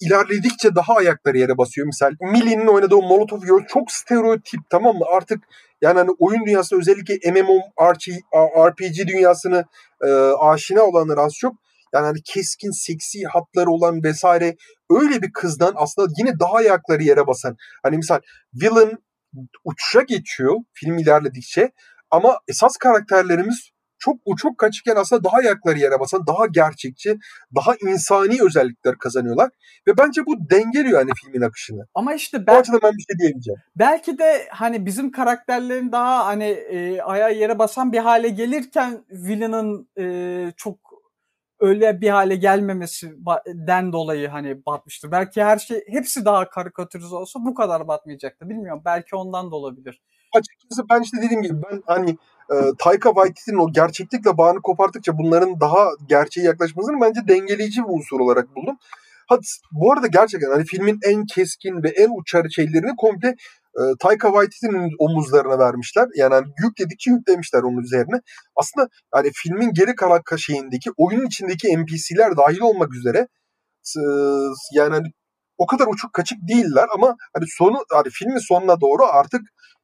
ilerledikçe 0.00 0.74
daha 0.74 0.94
ayakları 0.94 1.38
yere 1.38 1.58
basıyor. 1.58 1.86
Misal 1.86 2.12
Millie'nin 2.20 2.66
oynadığı 2.66 2.96
Molotov 2.96 3.40
Girl 3.40 3.66
çok 3.68 3.92
stereotip 3.92 4.60
tamam 4.70 4.96
mı? 4.96 5.04
Artık 5.08 5.38
yani 5.82 5.98
hani 5.98 6.10
oyun 6.18 6.46
dünyasında 6.46 6.80
özellikle 6.80 7.32
MMO 7.32 7.60
RPG 8.70 9.08
dünyasını 9.08 9.64
aşina 10.40 10.82
olanlar 10.82 11.18
az 11.18 11.32
çok 11.34 11.54
yani 11.94 12.06
hani 12.06 12.22
keskin, 12.24 12.70
seksi 12.70 13.24
hatları 13.24 13.70
olan 13.70 14.02
vesaire 14.02 14.56
öyle 14.90 15.22
bir 15.22 15.32
kızdan 15.32 15.72
aslında 15.76 16.08
yine 16.18 16.40
daha 16.40 16.52
ayakları 16.52 17.02
yere 17.02 17.26
basan. 17.26 17.56
Hani 17.82 17.96
misal 17.96 18.20
villain 18.54 18.98
uçuşa 19.64 20.02
geçiyor 20.02 20.56
film 20.72 20.98
ilerledikçe 20.98 21.70
ama 22.10 22.38
esas 22.48 22.76
karakterlerimiz 22.76 23.74
çok 24.04 24.16
uçuk 24.24 24.58
kaçıkken 24.58 24.96
aslında 24.96 25.24
daha 25.24 25.36
ayakları 25.36 25.78
yere 25.78 26.00
basan, 26.00 26.26
daha 26.26 26.46
gerçekçi, 26.46 27.16
daha 27.54 27.74
insani 27.90 28.42
özellikler 28.42 28.98
kazanıyorlar. 28.98 29.50
Ve 29.88 29.98
bence 29.98 30.26
bu 30.26 30.50
dengeliyor 30.50 30.98
yani 30.98 31.10
filmin 31.22 31.46
akışını. 31.46 31.86
Ama 31.94 32.14
işte 32.14 32.46
ben, 32.46 32.54
bu 32.54 32.58
açıdan 32.58 32.80
ben 32.82 32.92
bir 32.92 33.02
şey 33.02 33.18
diyemeyeceğim. 33.18 33.60
Belki 33.76 34.18
de 34.18 34.46
hani 34.50 34.86
bizim 34.86 35.10
karakterlerin 35.10 35.92
daha 35.92 36.26
hani 36.26 36.44
e, 36.44 37.00
ayağı 37.00 37.34
yere 37.34 37.58
basan 37.58 37.92
bir 37.92 37.98
hale 37.98 38.28
gelirken 38.28 39.04
villain'ın 39.10 39.88
e, 39.98 40.52
çok 40.56 40.78
öyle 41.60 42.00
bir 42.00 42.08
hale 42.08 42.36
gelmemesinden 42.36 43.92
dolayı 43.92 44.28
hani 44.28 44.66
batmıştır. 44.66 45.10
Belki 45.10 45.44
her 45.44 45.58
şey 45.58 45.84
hepsi 45.88 46.24
daha 46.24 46.48
karikatürize 46.48 47.14
olsa 47.14 47.40
bu 47.44 47.54
kadar 47.54 47.88
batmayacaktı. 47.88 48.48
Bilmiyorum. 48.48 48.82
Belki 48.84 49.16
ondan 49.16 49.50
da 49.50 49.56
olabilir. 49.56 50.02
Açıkçası 50.34 50.82
ben 50.90 51.02
işte 51.02 51.16
dediğim 51.22 51.42
gibi 51.42 51.62
ben 51.62 51.82
hani 51.86 52.10
e, 52.50 52.54
Taika 52.78 53.08
Waititi'nin 53.08 53.58
o 53.58 53.72
gerçeklikle 53.72 54.36
bağını 54.38 54.62
koparttıkça 54.62 55.18
bunların 55.18 55.60
daha 55.60 55.88
gerçeğe 56.08 56.46
yaklaşmasını 56.46 57.00
bence 57.00 57.20
dengeleyici 57.28 57.82
bir 57.82 57.88
unsur 57.88 58.20
olarak 58.20 58.56
buldum. 58.56 58.76
Hadi, 59.26 59.46
bu 59.72 59.92
arada 59.92 60.06
gerçekten 60.06 60.50
hani 60.50 60.64
filmin 60.64 60.98
en 61.04 61.26
keskin 61.26 61.82
ve 61.82 61.88
en 61.88 62.20
uçarı 62.20 62.52
şeylerini 62.52 62.96
komple 62.96 63.36
e, 63.78 63.82
Taika 64.00 64.28
Waititi'nin 64.28 64.90
omuzlarına 64.98 65.58
vermişler. 65.58 66.08
Yani 66.16 66.34
hani 66.34 66.46
yükledikçe 66.64 67.10
yüklemişler 67.10 67.62
onun 67.62 67.82
üzerine. 67.82 68.20
Aslında 68.56 68.88
hani 69.10 69.30
filmin 69.34 69.72
geri 69.72 69.94
kalan 69.94 70.22
şeyindeki 70.36 70.90
oyunun 70.96 71.26
içindeki 71.26 71.78
NPC'ler 71.78 72.36
dahil 72.36 72.60
olmak 72.60 72.94
üzere 72.94 73.28
e, 73.98 74.02
yani 74.72 74.92
hani 74.94 75.06
o 75.58 75.66
kadar 75.66 75.86
uçuk 75.86 76.12
kaçık 76.12 76.38
değiller 76.48 76.86
ama 76.94 77.16
hani 77.34 77.44
sonu 77.48 77.84
hani 77.92 78.10
filmin 78.10 78.48
sonuna 78.48 78.80
doğru 78.80 79.04
artık 79.04 79.40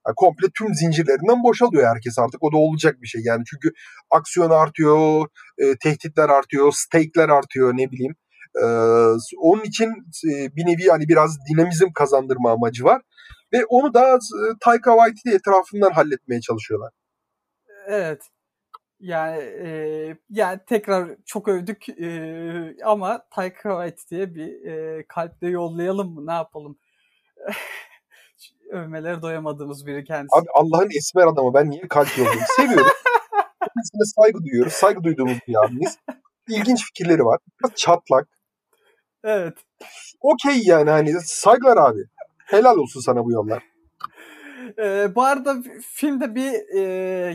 yani 0.06 0.14
komple 0.16 0.46
tüm 0.58 0.74
zincirlerinden 0.74 1.42
boşalıyor 1.42 1.88
herkes 1.88 2.18
artık. 2.18 2.42
O 2.42 2.52
da 2.52 2.56
olacak 2.56 2.96
bir 3.02 3.06
şey 3.06 3.20
yani 3.24 3.42
çünkü 3.50 3.70
aksiyon 4.10 4.50
artıyor, 4.50 5.26
e, 5.58 5.76
tehditler 5.82 6.28
artıyor, 6.28 6.72
stake'ler 6.72 7.28
artıyor 7.28 7.72
ne 7.76 7.90
bileyim. 7.90 8.14
E, 8.56 8.64
onun 9.38 9.62
için 9.62 9.94
bir 10.26 10.66
nevi 10.66 10.88
hani 10.90 11.08
biraz 11.08 11.38
dinamizm 11.52 11.92
kazandırma 11.94 12.52
amacı 12.52 12.84
var. 12.84 13.02
Ve 13.52 13.64
onu 13.68 13.94
da 13.94 14.18
Taika 14.60 14.90
Waititi 14.90 15.30
etrafından 15.30 15.90
halletmeye 15.90 16.40
çalışıyorlar. 16.40 16.92
Evet. 17.86 18.22
Yani 19.00 19.42
e, 19.42 19.68
yani 20.30 20.60
tekrar 20.66 21.16
çok 21.26 21.48
övdük 21.48 21.88
e, 21.88 22.76
ama 22.84 23.22
Taika 23.30 23.70
Waititi'ye 23.70 24.34
bir 24.34 24.64
e, 24.64 25.04
kalple 25.08 25.48
yollayalım 25.48 26.14
mı? 26.14 26.26
Ne 26.26 26.32
yapalım? 26.32 26.78
Övmelere 28.70 29.22
doyamadığımız 29.22 29.86
biri 29.86 30.04
kendisi. 30.04 30.36
Abi 30.36 30.46
Allah'ın 30.54 30.90
esmer 30.98 31.26
adamı 31.26 31.54
ben 31.54 31.70
niye 31.70 31.88
kalp 31.88 32.18
yollayayım? 32.18 32.44
Seviyorum. 32.56 32.92
Kendisine 33.74 34.04
saygı 34.16 34.38
duyuyoruz. 34.44 34.72
Saygı 34.72 35.04
duyduğumuz 35.04 35.38
bir 35.48 35.64
abimiz. 35.64 35.98
İlginç 36.48 36.84
fikirleri 36.84 37.24
var. 37.24 37.38
Biraz 37.60 37.74
çatlak. 37.74 38.28
Evet. 39.24 39.54
Okey 40.20 40.62
yani 40.64 40.90
hani 40.90 41.12
saygılar 41.24 41.76
abi. 41.76 42.00
Helal 42.46 42.76
olsun 42.76 43.00
sana 43.00 43.24
bu 43.24 43.32
yollar. 43.32 43.62
Ee, 44.78 45.14
bu 45.14 45.22
arada 45.24 45.56
filmde 45.94 46.34
bir 46.34 46.76
e, 46.76 46.80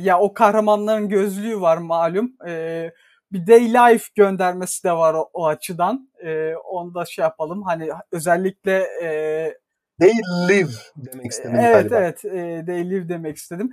ya 0.02 0.20
o 0.20 0.34
kahramanların 0.34 1.10
gözlüğü 1.10 1.62
var 1.62 1.78
malum. 1.78 2.34
E, 2.48 2.92
bir 3.32 3.48
day 3.48 3.74
life 3.74 4.06
göndermesi 4.16 4.84
de 4.84 4.92
var 4.92 5.14
o, 5.14 5.30
o 5.34 5.48
açıdan. 5.48 6.10
E, 6.24 6.56
onu 6.56 6.94
da 6.94 7.06
şey 7.06 7.24
yapalım. 7.24 7.64
Hani 7.64 7.90
özellikle 8.12 8.88
e, 9.04 9.58
They 10.00 10.14
live 10.50 10.72
demek 10.96 11.32
istedim 11.32 11.56
evet, 11.56 11.90
galiba. 11.90 11.96
Evet 11.96 12.26
e, 12.26 12.64
they 12.66 12.90
live 12.90 13.10
demek 13.10 13.38
istedim. 13.38 13.72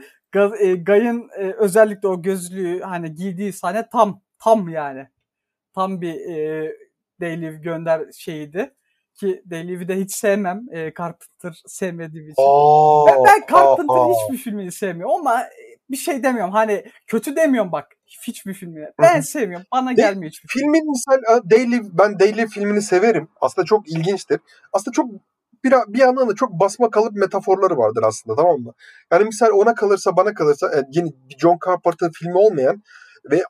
e, 0.60 0.74
Guy'ın 0.74 1.30
e, 1.38 1.52
özellikle 1.52 2.08
o 2.08 2.22
gözlüğü 2.22 2.80
hani 2.80 3.14
giydiği 3.14 3.52
sahne 3.52 3.88
tam 3.92 4.20
tam 4.38 4.68
yani. 4.68 5.08
Tam 5.74 6.00
bir 6.00 6.14
e, 6.14 6.72
they 7.20 7.40
live 7.40 7.56
gönder 7.56 8.12
şeyiydi 8.12 8.74
ki 9.14 9.42
Delive'i 9.46 9.88
de 9.88 9.96
hiç 10.00 10.12
sevmem. 10.14 10.62
E, 10.72 10.92
Carpenter 10.98 11.62
sevmediğim 11.66 12.28
için. 12.28 12.42
Aa, 12.42 13.06
ben, 13.06 13.24
ben 13.24 13.56
Carpenter 13.56 13.94
aa, 13.94 14.08
hiçbir 14.08 14.38
filmini 14.38 14.72
sevmiyorum 14.72 15.14
ama 15.14 15.42
bir 15.90 15.96
şey 15.96 16.22
demiyorum. 16.22 16.52
Hani 16.52 16.84
kötü 17.06 17.36
demiyorum 17.36 17.72
bak 17.72 17.88
hiçbir 18.26 18.54
filmini. 18.54 18.86
Ben 19.02 19.20
sevmiyorum. 19.20 19.66
Bana 19.72 19.90
De, 19.90 19.94
gelmiyor 19.94 20.32
hiçbir 20.32 20.48
Filmin 20.48 20.90
misal 20.90 21.42
Daily 21.50 21.80
ben 21.92 22.18
Daily 22.18 22.46
filmini 22.46 22.82
severim. 22.82 23.28
Aslında 23.40 23.66
çok 23.66 23.88
ilginçtir. 23.88 24.40
Aslında 24.72 24.92
çok 24.92 25.10
bir, 25.64 25.72
bir 25.88 25.98
yandan 25.98 26.28
da 26.28 26.34
çok 26.34 26.52
basma 26.52 26.90
kalıp 26.90 27.12
metaforları 27.12 27.76
vardır 27.76 28.02
aslında 28.06 28.36
tamam 28.36 28.60
mı? 28.60 28.72
Yani 29.12 29.24
misal 29.24 29.50
ona 29.50 29.74
kalırsa 29.74 30.16
bana 30.16 30.34
kalırsa 30.34 30.70
yani 30.74 30.86
yeni 30.92 31.12
John 31.38 31.58
Carpenter 31.66 32.10
filmi 32.14 32.38
olmayan 32.38 32.82
ve 33.30 33.42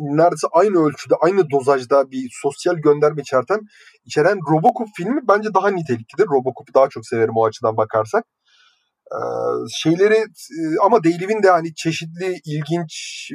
neredeyse 0.00 0.46
aynı 0.52 0.86
ölçüde, 0.86 1.14
aynı 1.20 1.50
dozajda 1.50 2.10
bir 2.10 2.28
sosyal 2.42 2.74
gönderme 2.74 3.22
içeren, 3.22 3.60
içeren 4.04 4.38
Robocop 4.50 4.88
filmi 4.96 5.20
bence 5.28 5.54
daha 5.54 5.68
niteliklidir. 5.68 6.26
Robocop'u 6.26 6.74
daha 6.74 6.88
çok 6.88 7.06
severim 7.06 7.36
o 7.36 7.46
açıdan 7.46 7.76
bakarsak. 7.76 8.24
Ee, 9.12 9.18
şeyleri 9.70 10.24
ama 10.82 11.04
Dayliv'in 11.04 11.42
de 11.42 11.50
hani 11.50 11.74
çeşitli, 11.74 12.40
ilginç 12.44 12.92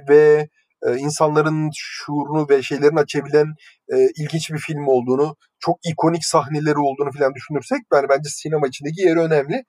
ve 0.10 0.50
e, 0.88 0.96
insanların 0.98 1.70
şuurunu 1.76 2.50
ve 2.50 2.64
şeylerini 2.64 3.00
açabilen 3.00 3.48
e, 3.94 3.98
ilginç 4.18 4.52
bir 4.52 4.58
film 4.58 4.88
olduğunu, 4.88 5.36
çok 5.60 5.78
ikonik 5.92 6.26
sahneleri 6.26 6.78
olduğunu 6.78 7.12
falan 7.20 7.34
düşünürsek 7.34 7.80
yani 7.94 8.10
bence 8.10 8.30
sinema 8.30 8.68
içindeki 8.68 9.02
yeri 9.02 9.20
önemli. 9.20 9.64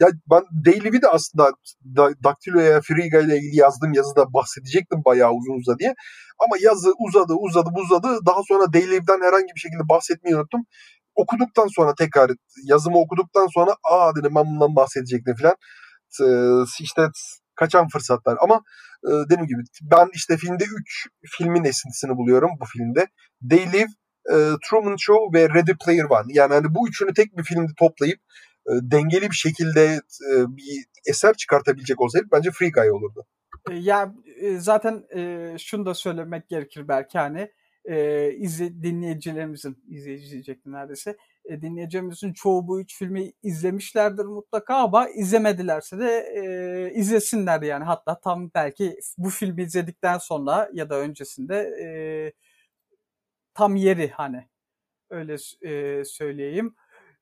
Ya 0.00 0.08
ben 0.30 0.42
Daily'vi 0.66 1.02
de 1.02 1.08
aslında 1.08 1.50
Daktilo'ya 2.24 2.80
Friga 2.80 3.20
ile 3.20 3.36
ilgili 3.36 3.56
yazdığım 3.56 3.92
yazıda 3.92 4.32
bahsedecektim 4.32 5.02
bayağı 5.04 5.32
uzun 5.32 5.58
uza 5.60 5.78
diye. 5.78 5.94
Ama 6.44 6.56
yazı 6.60 6.92
uzadı 7.08 7.34
uzadı 7.34 7.70
uzadı. 7.84 8.26
Daha 8.26 8.40
sonra 8.48 8.72
Daily'den 8.72 9.20
herhangi 9.26 9.52
bir 9.54 9.60
şekilde 9.60 9.88
bahsetmeyi 9.88 10.36
unuttum. 10.36 10.60
Okuduktan 11.14 11.68
sonra 11.76 11.94
tekrar 11.94 12.30
yazımı 12.64 12.98
okuduktan 12.98 13.46
sonra 13.54 13.70
aa 13.92 14.16
dedim 14.16 14.32
ben 14.34 14.44
bundan 14.44 14.76
bahsedecektim 14.76 15.34
falan. 15.36 15.56
İşte 16.80 17.08
kaçan 17.54 17.88
fırsatlar. 17.88 18.36
Ama 18.40 18.60
dediğim 19.04 19.46
gibi 19.46 19.62
ben 19.82 20.08
işte 20.14 20.36
filmde 20.36 20.64
3 20.64 21.06
filmin 21.38 21.64
esintisini 21.64 22.16
buluyorum 22.16 22.50
bu 22.60 22.64
filmde. 22.64 23.06
They 23.50 23.72
Live, 23.72 23.92
Truman 24.70 24.96
Show 24.98 25.38
ve 25.38 25.48
Ready 25.48 25.72
Player 25.84 26.04
One. 26.04 26.26
Yani 26.28 26.54
hani 26.54 26.66
bu 26.74 26.88
üçünü 26.88 27.14
tek 27.14 27.36
bir 27.36 27.42
filmde 27.42 27.72
toplayıp 27.78 28.18
e, 28.18 28.53
dengeli 28.66 29.30
bir 29.30 29.36
şekilde 29.36 29.84
e, 30.32 30.56
bir 30.56 30.84
eser 31.06 31.34
çıkartabilecek 31.34 32.00
olsaydı 32.00 32.26
bence 32.32 32.50
Free 32.50 32.70
Guy 32.70 32.90
olurdu. 32.90 33.26
E, 33.70 33.74
ya 33.74 34.14
zaten 34.58 35.04
şunu 35.58 35.86
da 35.86 35.94
söylemek 35.94 36.48
gerekir 36.48 36.88
belki 36.88 37.18
hani 37.18 37.50
izle, 38.38 38.82
dinleyicilerimizin 38.82 39.84
izleyecektim 39.88 40.72
neredeyse 40.72 41.16
dinleyicilerimizin 41.50 42.32
çoğu 42.32 42.68
bu 42.68 42.80
üç 42.80 42.98
filmi 42.98 43.32
izlemişlerdir 43.42 44.24
mutlaka 44.24 44.74
ama 44.74 45.08
izlemedilerse 45.08 45.98
de 45.98 46.26
e, 46.36 46.94
izlesinler 46.94 47.62
yani 47.62 47.84
hatta 47.84 48.20
tam 48.20 48.50
belki 48.54 48.98
bu 49.18 49.30
filmi 49.30 49.62
izledikten 49.62 50.18
sonra 50.18 50.70
ya 50.72 50.90
da 50.90 50.98
öncesinde 50.98 51.56
e, 51.56 51.86
tam 53.54 53.76
yeri 53.76 54.08
hani 54.08 54.48
öyle 55.10 55.36
e, 55.62 56.04
söyleyeyim. 56.04 56.74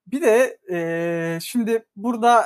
Bir 0.07 0.23
de 0.23 0.59
e, 0.73 1.39
şimdi 1.43 1.85
burada 1.97 2.43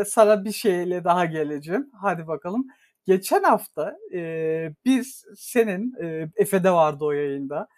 e, 0.00 0.04
sana 0.04 0.44
bir 0.44 0.52
şeyle 0.52 1.04
daha 1.04 1.24
geleceğim. 1.24 1.90
Hadi 2.00 2.26
bakalım. 2.26 2.66
Geçen 3.06 3.42
hafta 3.42 3.96
e, 4.14 4.72
biz 4.84 5.24
senin 5.36 5.94
e, 6.02 6.28
Efe'de 6.36 6.70
vardı 6.70 7.04
o 7.04 7.12
yayında. 7.12 7.68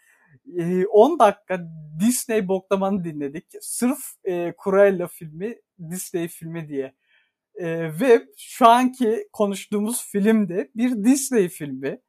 E, 0.59 0.87
10 0.87 1.19
dakika 1.19 1.61
Disney 2.01 2.49
boklamanı 2.49 3.05
dinledik. 3.05 3.47
Sırf 3.61 3.99
e, 4.25 4.55
Cruella 4.65 5.07
filmi 5.07 5.57
Disney 5.91 6.29
filmi 6.29 6.69
diye. 6.69 6.95
E, 7.55 7.67
ve 8.01 8.23
şu 8.39 8.69
anki 8.69 9.29
konuştuğumuz 9.33 10.05
film 10.05 10.49
de 10.49 10.71
bir 10.77 11.05
Disney 11.05 11.49
filmi. 11.49 12.01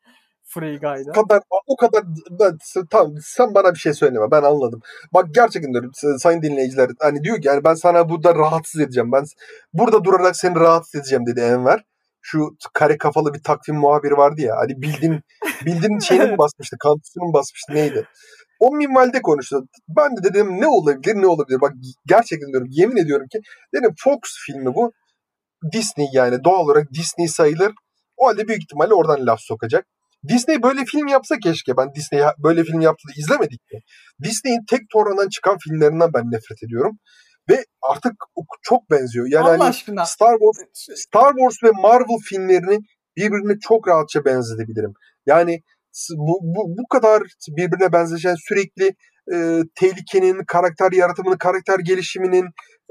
Free 0.53 0.77
Guy'da. 0.77 1.11
O 1.11 1.13
kadar, 1.13 1.41
o 1.67 1.75
kadar 1.75 2.03
ben, 2.29 2.57
tamam 2.89 3.13
sen 3.21 3.53
bana 3.53 3.73
bir 3.73 3.79
şey 3.79 3.93
söyleme 3.93 4.31
ben 4.31 4.43
anladım. 4.43 4.81
Bak 5.13 5.25
gerçekten 5.35 5.73
diyorum 5.73 5.91
sayın 6.17 6.41
dinleyiciler 6.41 6.89
hani 6.99 7.23
diyor 7.23 7.41
ki 7.41 7.47
yani 7.47 7.63
ben 7.63 7.73
sana 7.73 8.09
burada 8.09 8.35
rahatsız 8.35 8.81
edeceğim. 8.81 9.11
Ben 9.11 9.23
burada 9.73 10.03
durarak 10.03 10.35
seni 10.35 10.55
rahatsız 10.55 10.95
edeceğim 10.95 11.25
dedi 11.25 11.39
Enver. 11.39 11.83
Şu 12.21 12.55
kare 12.73 12.97
kafalı 12.97 13.33
bir 13.33 13.43
takvim 13.43 13.75
muhabiri 13.75 14.17
vardı 14.17 14.41
ya. 14.41 14.55
Hani 14.57 14.81
bildiğin 14.81 15.21
bildiğin 15.65 15.99
şeyini 15.99 16.31
mi 16.31 16.37
basmıştı? 16.37 16.77
Kantusunu 16.79 17.23
mu 17.23 17.33
basmıştı? 17.33 17.73
Neydi? 17.73 18.07
O 18.59 18.71
minvalde 18.71 19.21
konuştu. 19.21 19.67
Ben 19.89 20.17
de 20.17 20.23
dedim 20.23 20.61
ne 20.61 20.67
olabilir 20.67 21.15
ne 21.15 21.27
olabilir. 21.27 21.61
Bak 21.61 21.73
gerçekten 22.05 22.49
diyorum 22.49 22.67
yemin 22.71 22.97
ediyorum 22.97 23.27
ki 23.31 23.39
dedim 23.75 23.93
Fox 23.97 24.19
filmi 24.45 24.75
bu. 24.75 24.91
Disney 25.73 26.07
yani 26.13 26.43
doğal 26.43 26.59
olarak 26.59 26.93
Disney 26.93 27.27
sayılır. 27.27 27.73
O 28.17 28.27
halde 28.27 28.47
büyük 28.47 28.61
ihtimalle 28.61 28.93
oradan 28.93 29.25
laf 29.25 29.39
sokacak. 29.41 29.85
Disney 30.27 30.63
böyle 30.63 30.85
film 30.85 31.07
yapsa 31.07 31.37
keşke. 31.37 31.77
Ben 31.77 31.93
Disney 31.95 32.21
böyle 32.43 32.63
film 32.63 32.81
yaptı 32.81 33.07
da 33.07 33.13
izlemedik 33.17 33.61
mi? 33.73 33.79
Disney'in 34.23 34.65
tek 34.69 34.81
torundan 34.93 35.29
çıkan 35.29 35.57
filmlerinden 35.57 36.13
ben 36.13 36.23
nefret 36.31 36.63
ediyorum. 36.63 36.97
Ve 37.49 37.65
artık 37.91 38.13
çok 38.61 38.91
benziyor. 38.91 39.27
Yani 39.29 39.43
Allah 39.43 39.51
hani 39.51 39.63
aşkına. 39.63 40.05
Star 40.05 40.37
Wars, 40.39 40.99
Star 40.99 41.33
Wars 41.33 41.63
ve 41.63 41.71
Marvel 41.81 42.19
filmlerini 42.29 42.79
birbirine 43.17 43.59
çok 43.61 43.87
rahatça 43.87 44.25
benzetebilirim. 44.25 44.93
Yani 45.25 45.61
bu, 46.17 46.39
bu, 46.41 46.77
bu 46.77 46.87
kadar 46.87 47.23
birbirine 47.57 47.93
benzeşen 47.93 48.35
sürekli 48.35 48.95
e, 49.33 49.61
tehlikenin, 49.75 50.43
karakter 50.47 50.91
yaratımının, 50.91 51.37
karakter 51.37 51.79
gelişiminin, 51.79 52.45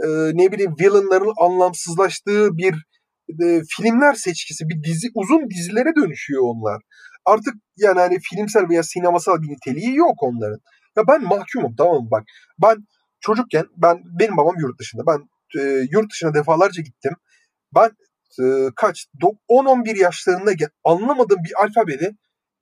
e, 0.05 0.09
ne 0.35 0.53
bileyim 0.53 0.75
villainların 0.81 1.33
anlamsızlaştığı 1.41 2.57
bir 2.57 2.75
e, 3.43 3.63
filmler 3.77 4.15
seçkisi, 4.15 4.69
bir 4.69 4.83
dizi, 4.83 5.09
uzun 5.15 5.51
dizilere 5.51 5.93
dönüşüyor 5.97 6.43
onlar. 6.45 6.83
Artık 7.25 7.55
yani 7.77 8.01
hani 8.01 8.19
filmsel 8.21 8.69
veya 8.69 8.83
sinemasal 8.83 9.43
bir 9.43 9.49
niteliği 9.49 9.97
yok 9.97 10.23
onların. 10.23 10.61
Ya 10.97 11.07
ben 11.09 11.23
mahkumum 11.23 11.77
tamam 11.77 12.03
mı 12.03 12.11
bak. 12.11 12.25
Ben 12.63 12.77
çocukken 13.21 13.67
ben 13.77 14.03
benim 14.21 14.37
babam 14.37 14.55
yurt 14.59 14.79
dışında. 14.79 15.03
Ben 15.07 15.29
e, 15.61 15.87
yurt 15.91 16.13
dışına 16.13 16.35
defalarca 16.35 16.83
gittim. 16.83 17.13
Ben 17.75 17.91
e, 18.41 18.45
kaç 18.77 19.07
10-11 19.49 19.99
yaşlarında 19.99 20.53
anlamadığım 20.85 21.39
bir 21.45 21.63
alfabede 21.65 22.13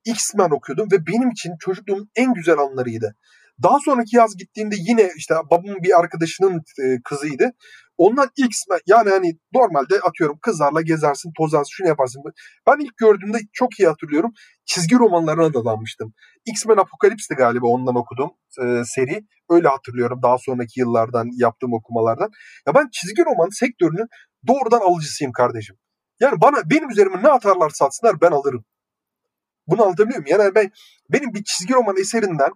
X-Men 0.05 0.51
okuyordum 0.51 0.89
ve 0.93 1.07
benim 1.07 1.31
için 1.31 1.53
çocukluğumun 1.61 2.11
en 2.17 2.35
güzel 2.35 2.59
anlarıydı. 2.59 3.15
Daha 3.63 3.79
sonraki 3.85 4.17
yaz 4.17 4.37
gittiğimde 4.37 4.77
yine 4.79 5.11
işte 5.17 5.35
babamın 5.51 5.83
bir 5.83 6.01
arkadaşının 6.01 6.63
e, 6.83 7.03
kızıydı. 7.05 7.53
Ondan 8.01 8.29
X-Men 8.37 8.81
yani 8.87 9.11
hani 9.11 9.39
normalde 9.55 10.01
atıyorum 10.01 10.39
kızlarla 10.43 10.81
gezersin, 10.81 11.33
tozarsın, 11.39 11.71
şunu 11.71 11.89
yaparsın. 11.89 12.23
Ben 12.67 12.85
ilk 12.85 12.97
gördüğümde 12.97 13.39
çok 13.53 13.81
iyi 13.81 13.89
hatırlıyorum. 13.89 14.33
Çizgi 14.65 14.99
romanlarına 14.99 15.55
da 15.55 15.65
dalmıştım. 15.65 16.15
X-Men 16.47 16.77
Apokalips'ti 16.77 17.35
galiba 17.35 17.67
ondan 17.67 17.95
okudum 17.95 18.31
e, 18.63 18.85
seri. 18.85 19.27
Öyle 19.51 19.69
hatırlıyorum 19.69 20.21
daha 20.23 20.39
sonraki 20.39 20.81
yıllardan 20.81 21.29
yaptığım 21.33 21.73
okumalardan. 21.73 22.31
Ya 22.67 22.75
ben 22.75 22.89
çizgi 22.93 23.25
roman 23.25 23.49
sektörünün 23.49 24.07
doğrudan 24.47 24.81
alıcısıyım 24.81 25.33
kardeşim. 25.33 25.77
Yani 26.21 26.41
bana 26.41 26.71
benim 26.71 26.91
üzerime 26.91 27.23
ne 27.23 27.29
atarlar 27.29 27.71
satsınlar 27.71 28.21
ben 28.21 28.31
alırım. 28.31 28.65
Bunu 29.67 29.83
anlatabiliyor 29.83 30.21
muyum? 30.21 30.39
Yani 30.41 30.55
ben 30.55 30.71
benim 31.11 31.35
bir 31.35 31.45
çizgi 31.45 31.75
roman 31.75 31.97
eserinden 31.97 32.51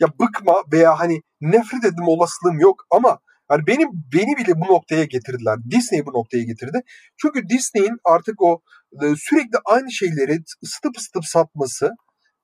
ya 0.00 0.08
bıkma 0.20 0.62
veya 0.72 0.98
hani 0.98 1.22
nefret 1.40 1.84
edilme 1.84 2.06
olasılığım 2.06 2.60
yok 2.60 2.86
ama 2.90 3.18
hani 3.52 3.66
benim 3.66 3.88
beni 4.14 4.36
bile 4.36 4.60
bu 4.60 4.72
noktaya 4.72 5.04
getirdiler. 5.04 5.58
Disney 5.70 6.06
bu 6.06 6.12
noktaya 6.12 6.42
getirdi. 6.42 6.80
Çünkü 7.16 7.48
Disney'in 7.48 7.96
artık 8.04 8.42
o 8.42 8.60
e, 8.92 9.04
sürekli 9.16 9.58
aynı 9.64 9.92
şeyleri 9.92 10.38
ısıtıp 10.62 10.96
ısıtıp 10.98 11.24
satması 11.24 11.90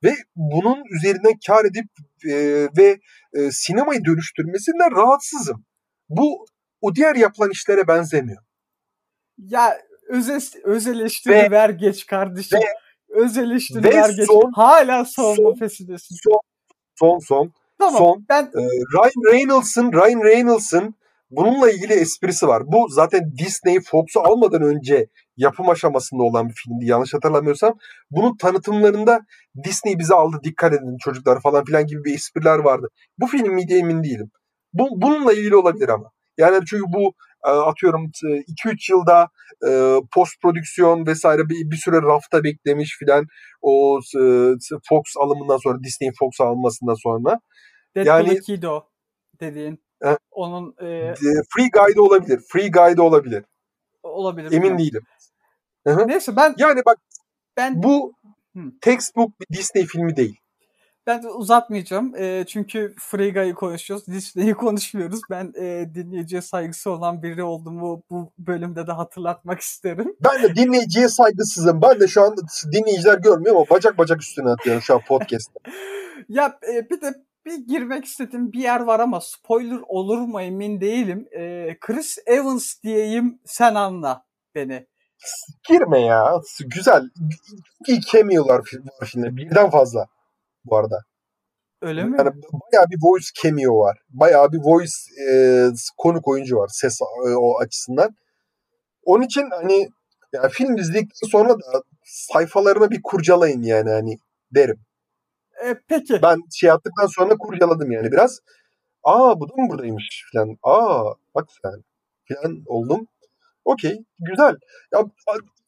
ve 0.04 0.14
bunun 0.36 0.82
üzerinden 0.96 1.34
kar 1.46 1.64
edip 1.64 1.86
e, 2.24 2.34
ve 2.78 2.98
e, 3.34 3.50
sinemayı 3.50 4.04
dönüştürmesinden 4.04 4.96
rahatsızım. 4.96 5.64
Bu 6.08 6.46
o 6.80 6.94
diğer 6.94 7.16
yapılan 7.16 7.50
işlere 7.50 7.88
benzemiyor. 7.88 8.42
Ya 9.38 9.78
öz, 10.08 10.54
öz 10.64 10.86
eleştiri 10.86 11.34
ve, 11.34 11.50
ver 11.50 11.70
geç 11.70 12.06
kardeşim. 12.06 12.58
Ve, 12.58 12.64
öz 13.08 13.38
eleştiri 13.38 13.84
ver 13.84 14.10
geç. 14.10 14.26
Son, 14.26 14.52
Hala 14.54 15.04
savunma 15.04 15.54
peşindesin. 15.54 16.16
Son, 16.24 16.40
son 16.98 17.18
son. 17.18 17.52
Tamam, 17.78 17.98
son. 17.98 18.24
Ben... 18.28 18.44
E, 18.44 18.62
Ryan 18.94 19.32
Reynolds'ın 19.32 19.92
Ryan 19.92 20.24
Reynolds'ın 20.24 20.94
bununla 21.30 21.70
ilgili 21.70 21.92
esprisi 21.92 22.48
var. 22.48 22.62
Bu 22.66 22.88
zaten 22.88 23.32
Disney 23.38 23.80
Fox'u 23.80 24.20
almadan 24.20 24.62
önce 24.62 25.06
yapım 25.36 25.68
aşamasında 25.68 26.22
olan 26.22 26.48
bir 26.48 26.54
filmdi 26.54 26.86
yanlış 26.86 27.14
hatırlamıyorsam. 27.14 27.78
Bunun 28.10 28.36
tanıtımlarında 28.36 29.20
Disney 29.64 29.98
bizi 29.98 30.14
aldı 30.14 30.36
dikkat 30.44 30.72
edin 30.72 30.96
çocuklar 31.04 31.40
falan 31.40 31.64
filan 31.64 31.86
gibi 31.86 32.04
bir 32.04 32.14
espriler 32.14 32.58
vardı. 32.58 32.88
Bu 33.18 33.26
film 33.26 33.54
miydi 33.54 33.74
emin 33.74 34.04
değilim. 34.04 34.30
Bu, 34.72 34.88
bununla 34.96 35.32
ilgili 35.32 35.56
olabilir 35.56 35.88
ama. 35.88 36.10
Yani 36.38 36.64
çünkü 36.66 36.84
bu 36.88 37.12
e, 37.46 37.50
atıyorum 37.50 38.10
2-3 38.64 38.92
yılda 38.92 39.28
e, 39.68 40.00
post 40.14 40.32
prodüksiyon 40.42 41.06
vesaire 41.06 41.48
bir, 41.48 41.70
bir 41.70 41.76
süre 41.76 42.02
rafta 42.02 42.44
beklemiş 42.44 42.96
filan 42.98 43.26
o 43.62 44.00
e, 44.16 44.22
Fox 44.88 45.02
alımından 45.20 45.56
sonra 45.56 45.78
Disney 45.84 46.10
Fox 46.18 46.40
almasından 46.40 46.94
sonra. 46.94 47.40
Deadpool 48.04 48.26
yani, 48.26 48.38
2'ydi 48.38 48.66
o 48.66 48.88
dediğin. 49.40 49.78
E, 50.04 50.18
Onun 50.30 50.74
e, 50.80 51.14
Free 51.56 51.70
Guide 51.72 52.00
olabilir. 52.00 52.40
Free 52.52 52.70
Guide 52.70 53.02
olabilir. 53.02 53.44
Olabilir. 54.02 54.52
Emin 54.52 54.68
yani. 54.68 54.78
değilim. 54.78 55.02
Hı-hı. 55.86 56.08
Neyse 56.08 56.36
ben 56.36 56.54
yani 56.58 56.82
bak 56.86 56.98
ben 57.56 57.82
bu 57.82 58.12
Hı. 58.56 58.60
textbook 58.80 59.40
bir 59.40 59.58
Disney 59.58 59.86
filmi 59.86 60.16
değil. 60.16 60.40
Ben 61.06 61.22
uzatmayacağım. 61.22 62.16
E, 62.16 62.44
çünkü 62.48 62.94
Friga'yı 62.98 63.54
konuşuyoruz. 63.54 64.06
Disney'i 64.06 64.54
konuşmuyoruz. 64.54 65.20
Ben 65.30 65.52
e, 65.60 65.94
dinleyiciye 65.94 66.42
saygısı 66.42 66.90
olan 66.90 67.22
biri 67.22 67.42
olduğumu 67.42 68.02
bu 68.10 68.32
bölümde 68.38 68.86
de 68.86 68.92
hatırlatmak 68.92 69.60
isterim. 69.60 70.16
Ben 70.24 70.42
de 70.42 70.56
dinleyiciye 70.56 71.08
saygısızım. 71.08 71.82
Ben 71.82 72.00
de 72.00 72.08
şu 72.08 72.22
an 72.22 72.36
dinleyiciler 72.72 73.18
görmüyor 73.18 73.56
ama 73.56 73.64
bacak 73.70 73.98
bacak 73.98 74.22
üstüne 74.22 74.50
atıyorum 74.50 74.82
şu 74.82 74.94
an 74.94 75.00
podcast'te. 75.08 75.70
ya 76.28 76.58
e, 76.72 76.90
bir 76.90 77.00
de 77.00 77.14
bir 77.48 77.66
girmek 77.66 78.04
istediğim 78.04 78.52
bir 78.52 78.60
yer 78.60 78.80
var 78.80 79.00
ama 79.00 79.20
spoiler 79.20 79.80
olur 79.88 80.18
mu 80.18 80.40
emin 80.40 80.80
değilim. 80.80 81.28
E, 81.32 81.76
Chris 81.80 82.18
Evans 82.26 82.74
diyeyim 82.82 83.40
sen 83.44 83.74
anla 83.74 84.24
beni. 84.54 84.86
Girme 85.68 86.00
ya. 86.00 86.40
Güzel. 86.66 87.02
İyi 87.86 88.00
cameo'lar 88.00 88.58
var 88.58 89.06
şimdi. 89.06 89.36
Birden 89.36 89.70
fazla 89.70 90.06
bu 90.64 90.76
arada. 90.76 91.00
Öyle 91.82 92.04
mi? 92.04 92.16
Yani 92.18 92.30
bayağı 92.52 92.86
bir 92.90 92.98
voice 93.02 93.26
cameo 93.42 93.78
var. 93.78 93.98
Bayağı 94.08 94.52
bir 94.52 94.58
voice 94.62 94.92
e, 95.30 95.32
konuk 95.96 96.28
oyuncu 96.28 96.56
var 96.56 96.68
ses 96.72 97.00
e, 97.00 97.30
o 97.36 97.58
açısından. 97.60 98.10
Onun 99.04 99.22
için 99.22 99.50
hani 99.50 99.88
yani 100.32 100.50
film 100.50 100.76
izledikten 100.76 101.28
sonra 101.28 101.54
da 101.54 101.82
sayfalarını 102.04 102.90
bir 102.90 103.00
kurcalayın 103.02 103.62
yani 103.62 103.90
hani 103.90 104.18
derim. 104.54 104.80
E, 105.66 105.74
peki. 105.88 106.20
Ben 106.22 106.38
şey 106.54 106.68
yaptıktan 106.68 107.06
sonra 107.06 107.36
kurcaladım 107.36 107.90
yani 107.90 108.12
biraz. 108.12 108.40
Aa 109.04 109.40
bu 109.40 109.48
da 109.48 109.52
mı 109.56 109.68
buradaymış 109.70 110.24
falan. 110.32 110.56
Aa 110.62 111.14
bak 111.34 111.48
sen 111.62 111.84
falan 112.28 112.62
oldum. 112.66 113.06
Okey 113.64 114.04
güzel. 114.18 114.56
Ya 114.92 115.04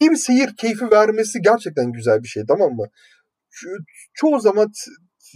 bir 0.00 0.16
seyir 0.16 0.56
keyfi 0.56 0.90
vermesi 0.90 1.42
gerçekten 1.42 1.92
güzel 1.92 2.22
bir 2.22 2.28
şey 2.28 2.42
tamam 2.48 2.72
mı? 2.72 2.86
çoğu 4.14 4.40
zaman 4.40 4.72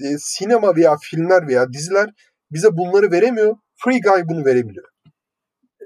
e, 0.05 0.19
sinema 0.19 0.77
veya 0.77 0.97
filmler 1.03 1.49
veya 1.49 1.73
diziler 1.73 2.11
bize 2.51 2.77
bunları 2.77 3.11
veremiyor. 3.11 3.57
Free 3.77 4.01
Guy 4.01 4.23
bunu 4.29 4.45
verebiliyor. 4.45 4.89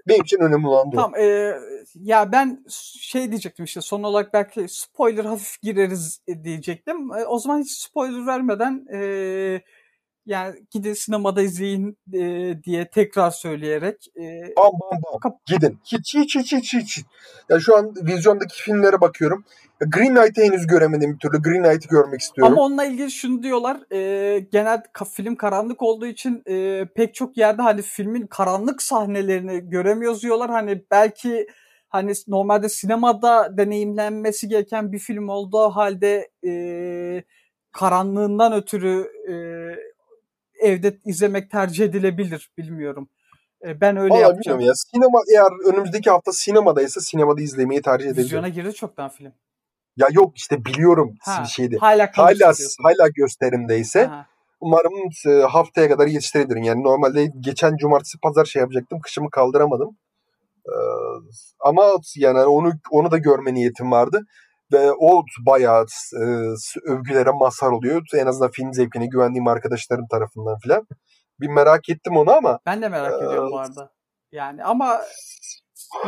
Benim 0.08 0.22
için 0.22 0.40
önemli 0.40 0.66
olan 0.66 0.92
bu. 0.92 0.96
Tamam. 0.96 1.14
E, 1.20 1.54
ya 1.94 2.32
ben 2.32 2.64
şey 3.00 3.30
diyecektim 3.30 3.64
işte 3.64 3.80
son 3.80 4.02
olarak 4.02 4.32
belki 4.34 4.66
spoiler 4.68 5.24
hafif 5.24 5.62
gireriz 5.62 6.20
diyecektim. 6.44 7.12
E, 7.12 7.26
o 7.26 7.38
zaman 7.38 7.60
hiç 7.60 7.70
spoiler 7.72 8.26
vermeden 8.26 8.86
e, 8.92 9.62
yani 10.28 10.54
gidin 10.70 10.92
sinemada 10.92 11.42
izleyin 11.42 11.98
e, 12.12 12.52
diye 12.62 12.90
tekrar 12.90 13.30
söyleyerek. 13.30 14.06
E, 14.16 14.54
bam 14.56 14.72
bam 14.80 15.20
bam. 15.24 15.38
Gidin. 15.46 15.78
Hiç 15.84 16.14
hiç 16.14 16.36
hiç 16.36 16.52
hiç 16.52 16.74
hiç. 16.74 17.04
Ya 17.48 17.60
şu 17.60 17.76
an 17.76 17.94
vizyondaki 18.02 18.62
filmlere 18.62 19.00
bakıyorum. 19.00 19.44
Green 19.80 20.14
Knight'ı 20.14 20.42
henüz 20.42 20.66
göremedim 20.66 21.14
bir 21.14 21.18
türlü. 21.18 21.42
Green 21.42 21.62
Knight'ı 21.62 21.88
görmek 21.88 22.20
istiyorum. 22.20 22.52
Ama 22.52 22.62
onunla 22.62 22.84
ilgili 22.84 23.10
şunu 23.10 23.42
diyorlar. 23.42 23.92
E, 23.92 24.38
genel 24.38 24.82
film 25.12 25.36
karanlık 25.36 25.82
olduğu 25.82 26.06
için 26.06 26.42
e, 26.46 26.86
pek 26.94 27.14
çok 27.14 27.36
yerde 27.36 27.62
hani 27.62 27.82
filmin 27.82 28.26
karanlık 28.26 28.82
sahnelerini 28.82 29.70
göremiyoruz 29.70 30.22
diyorlar. 30.22 30.50
Hani 30.50 30.84
belki 30.90 31.46
hani 31.88 32.12
normalde 32.28 32.68
sinemada 32.68 33.56
deneyimlenmesi 33.56 34.48
gereken 34.48 34.92
bir 34.92 34.98
film 34.98 35.28
olduğu 35.28 35.68
halde 35.68 36.30
e, 36.46 36.52
karanlığından 37.72 38.52
ötürü 38.52 39.06
e, 39.30 39.34
evde 40.60 40.98
izlemek 41.04 41.50
tercih 41.50 41.84
edilebilir 41.84 42.50
bilmiyorum. 42.58 43.08
E, 43.66 43.80
ben 43.80 43.96
öyle 43.96 44.14
Vallahi 44.14 44.22
yapacağım. 44.22 44.60
Ya. 44.60 44.72
Sinema 44.74 45.18
eğer 45.34 45.72
önümüzdeki 45.72 46.10
hafta 46.10 46.32
sinemadaysa 46.32 47.00
sinemada 47.00 47.40
izlemeyi 47.40 47.82
tercih 47.82 48.06
ederim. 48.06 48.24
Vizyona 48.24 48.48
girdi 48.48 48.74
çoktan 48.74 49.08
film. 49.08 49.32
Ya 49.96 50.08
yok 50.12 50.38
işte 50.38 50.64
biliyorum 50.64 51.14
ha, 51.20 51.44
şeydi. 51.44 51.76
Hala 51.76 52.10
hala, 52.14 52.52
hala 52.82 53.08
gösterimdeyse. 53.14 54.04
Ha. 54.04 54.26
Umarım 54.60 54.92
e, 55.26 55.30
haftaya 55.30 55.88
kadar 55.88 56.06
yetiştirebilirim. 56.06 56.62
Yani 56.62 56.82
normalde 56.82 57.32
geçen 57.40 57.76
cumartesi 57.76 58.18
pazar 58.22 58.44
şey 58.44 58.60
yapacaktım. 58.60 59.00
Kışımı 59.00 59.30
kaldıramadım. 59.30 59.96
Ee, 60.68 60.72
ama 61.60 61.92
yani 62.16 62.38
onu 62.38 62.72
onu 62.90 63.10
da 63.10 63.18
görme 63.18 63.54
niyetim 63.54 63.90
vardı. 63.90 64.20
Ve 64.72 64.92
o 64.92 65.22
bayağı 65.46 65.87
e, 66.14 66.24
övgülere 66.85 67.31
mazhar 67.31 67.70
oluyor. 67.70 68.02
En 68.14 68.26
azından 68.26 68.50
film 68.50 68.72
zevkine 68.72 69.07
güvendiğim 69.07 69.46
arkadaşlarım 69.46 70.07
tarafından 70.11 70.59
filan. 70.59 70.87
Bir 71.40 71.48
merak 71.48 71.88
ettim 71.88 72.16
onu 72.16 72.33
ama. 72.33 72.59
Ben 72.66 72.83
de 72.83 72.88
merak 72.88 73.12
e, 73.12 73.16
ediyorum 73.16 73.50
bu 73.52 73.59
arada. 73.59 73.90
Yani 74.33 74.64
ama 74.64 75.00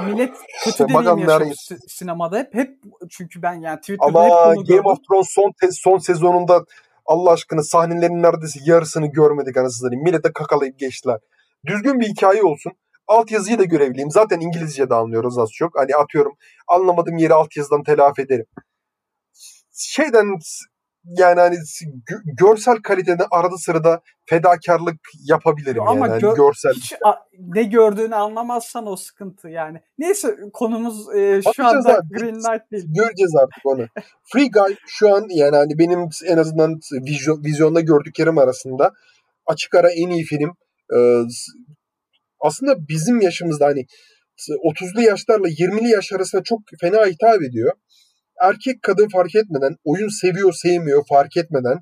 millet 0.06 0.36
kötü 0.64 0.88
deneyim 0.88 1.18
yaşıyor 1.18 1.78
sinemada 1.88 2.38
hep. 2.38 2.54
Hep 2.54 2.78
çünkü 3.10 3.42
ben 3.42 3.54
yani 3.54 3.80
Twitter'da 3.80 4.18
ama 4.18 4.24
hep 4.24 4.30
bunu 4.30 4.64
Game 4.64 4.76
gördüm. 4.76 4.86
of 4.86 4.98
Thrones 5.08 5.28
son, 5.30 5.52
son 5.70 5.98
sezonunda 5.98 6.64
Allah 7.06 7.30
aşkına 7.30 7.62
sahnelerin 7.62 8.22
neredeyse 8.22 8.60
yarısını 8.64 9.06
görmedik 9.06 9.56
anasını 9.56 9.90
Millete 9.90 10.32
kakalayıp 10.32 10.78
geçtiler. 10.78 11.18
Düzgün 11.66 12.00
bir 12.00 12.08
hikaye 12.08 12.42
olsun 12.42 12.72
altyazıyı 13.10 13.58
da 13.58 13.64
görevliyim. 13.64 14.10
Zaten 14.10 14.40
İngilizce 14.40 14.90
de 14.90 14.94
anlıyoruz 14.94 15.38
az 15.38 15.50
çok. 15.52 15.78
Hani 15.78 15.96
atıyorum 15.96 16.32
anlamadığım 16.68 17.16
yeri 17.16 17.34
altyazıdan 17.34 17.82
telafi 17.82 18.22
ederim. 18.22 18.46
Şeyden 19.72 20.26
yani 21.04 21.40
hani 21.40 21.54
gö- 21.54 22.36
görsel 22.40 22.76
kalitede 22.76 23.26
arada 23.30 23.56
sırada 23.56 24.00
fedakarlık 24.26 25.00
yapabilirim 25.28 25.82
Ama 25.88 26.08
yani. 26.08 26.20
gö- 26.20 26.26
hani 26.26 26.36
görsel. 26.36 26.72
Hiç 26.72 26.92
a- 27.04 27.18
ne 27.38 27.62
gördüğünü 27.62 28.14
anlamazsan 28.14 28.86
o 28.86 28.96
sıkıntı 28.96 29.48
yani. 29.48 29.80
Neyse 29.98 30.36
konumuz 30.52 31.14
e, 31.16 31.40
şu 31.56 31.66
anda 31.66 31.98
abi. 31.98 32.08
Green 32.18 32.34
Knight 32.34 32.70
değil. 32.72 32.84
Göreceğiz 32.88 33.36
artık 33.36 33.66
onu. 33.66 33.86
Free 34.32 34.48
Guy 34.48 34.76
şu 34.86 35.14
an 35.14 35.26
yani 35.30 35.56
hani 35.56 35.78
benim 35.78 36.08
en 36.26 36.36
azından 36.36 36.80
vizyon, 36.92 37.44
vizyonda 37.44 37.80
gördüklerim 37.80 38.38
arasında 38.38 38.92
açık 39.46 39.74
ara 39.74 39.90
en 39.90 40.10
iyi 40.10 40.24
film. 40.24 40.56
Ee, 40.96 41.22
aslında 42.40 42.88
bizim 42.88 43.20
yaşımızda 43.20 43.66
hani 43.66 43.84
30'lu 44.64 45.02
yaşlarla 45.02 45.48
20'li 45.48 45.88
yaş 45.88 46.12
arasında 46.12 46.42
çok 46.42 46.60
fena 46.80 47.06
hitap 47.06 47.42
ediyor. 47.42 47.72
Erkek 48.42 48.82
kadın 48.82 49.08
fark 49.08 49.34
etmeden, 49.34 49.76
oyun 49.84 50.20
seviyor 50.20 50.52
sevmiyor 50.52 51.02
fark 51.08 51.36
etmeden 51.36 51.78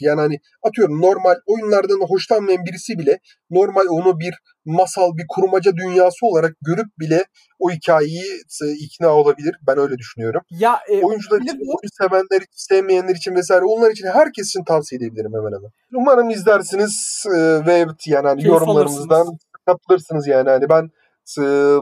yani 0.00 0.20
hani 0.20 0.36
atıyorum 0.62 1.00
normal 1.00 1.34
oyunlardan 1.46 2.00
hoşlanmayan 2.08 2.64
birisi 2.64 2.98
bile 2.98 3.18
normal 3.50 3.86
onu 3.90 4.18
bir 4.18 4.34
masal, 4.64 5.16
bir 5.16 5.24
kurmaca 5.28 5.76
dünyası 5.76 6.26
olarak 6.26 6.52
görüp 6.66 6.86
bile 7.00 7.24
o 7.58 7.70
hikayeyi 7.70 8.24
e, 8.64 8.70
ikna 8.72 9.08
olabilir. 9.08 9.54
Ben 9.66 9.78
öyle 9.78 9.98
düşünüyorum. 9.98 10.42
Ya 10.50 10.80
e, 10.88 11.02
Oyuncular 11.02 11.40
için, 11.40 11.58
bu- 11.60 11.70
oyun 11.70 12.08
sevenler 12.08 12.36
için, 12.40 12.52
sevmeyenler 12.68 13.14
için 13.14 13.34
vesaire 13.34 13.64
onlar 13.64 13.90
için 13.90 14.06
herkes 14.06 14.48
için 14.48 14.64
tavsiye 14.64 14.96
edebilirim 14.96 15.32
hemen 15.34 15.56
hemen. 15.56 15.70
Umarım 15.94 16.30
izlersiniz 16.30 17.24
e, 17.36 17.66
ve 17.66 17.86
yani 18.06 18.28
hani 18.28 18.52
alırsınız. 18.52 19.28
katılırsınız 19.66 20.26
yani 20.26 20.50
hani 20.50 20.68
ben 20.68 20.82
e, 20.84 20.90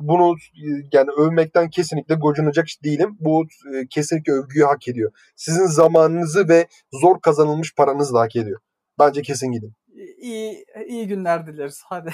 bunu 0.03 0.35
e, 0.55 0.69
yani 0.93 1.11
övmekten 1.11 1.71
kesinlikle 1.71 2.15
gocunacak 2.15 2.67
değilim. 2.85 3.17
Bu 3.21 3.45
e, 3.75 3.87
kesinlikle 3.91 4.33
övgüyü 4.33 4.65
hak 4.65 4.89
ediyor. 4.89 5.13
Sizin 5.37 5.67
zamanınızı 5.67 6.49
ve 6.49 6.67
zor 6.93 7.21
kazanılmış 7.21 7.75
paranızı 7.75 8.15
da 8.15 8.21
hak 8.21 8.37
ediyor. 8.37 8.61
Bence 8.99 9.23
kesin 9.23 9.53
gidin. 9.53 9.73
iyi, 10.21 10.65
iyi 10.87 11.09
günler 11.09 11.47
dileriz. 11.47 11.83
Hadi. 11.85 12.11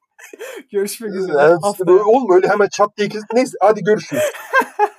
Görüşmek 0.72 1.14
üzere. 1.14 1.36
Yani, 1.38 1.58
Haftaya. 1.62 2.04
oğlum 2.04 2.34
öyle 2.34 2.48
hemen 2.48 2.68
çat 2.68 2.96
diye 2.96 3.08
kesin. 3.08 3.26
Neyse 3.34 3.52
hadi 3.60 3.80
görüşürüz. 3.84 4.22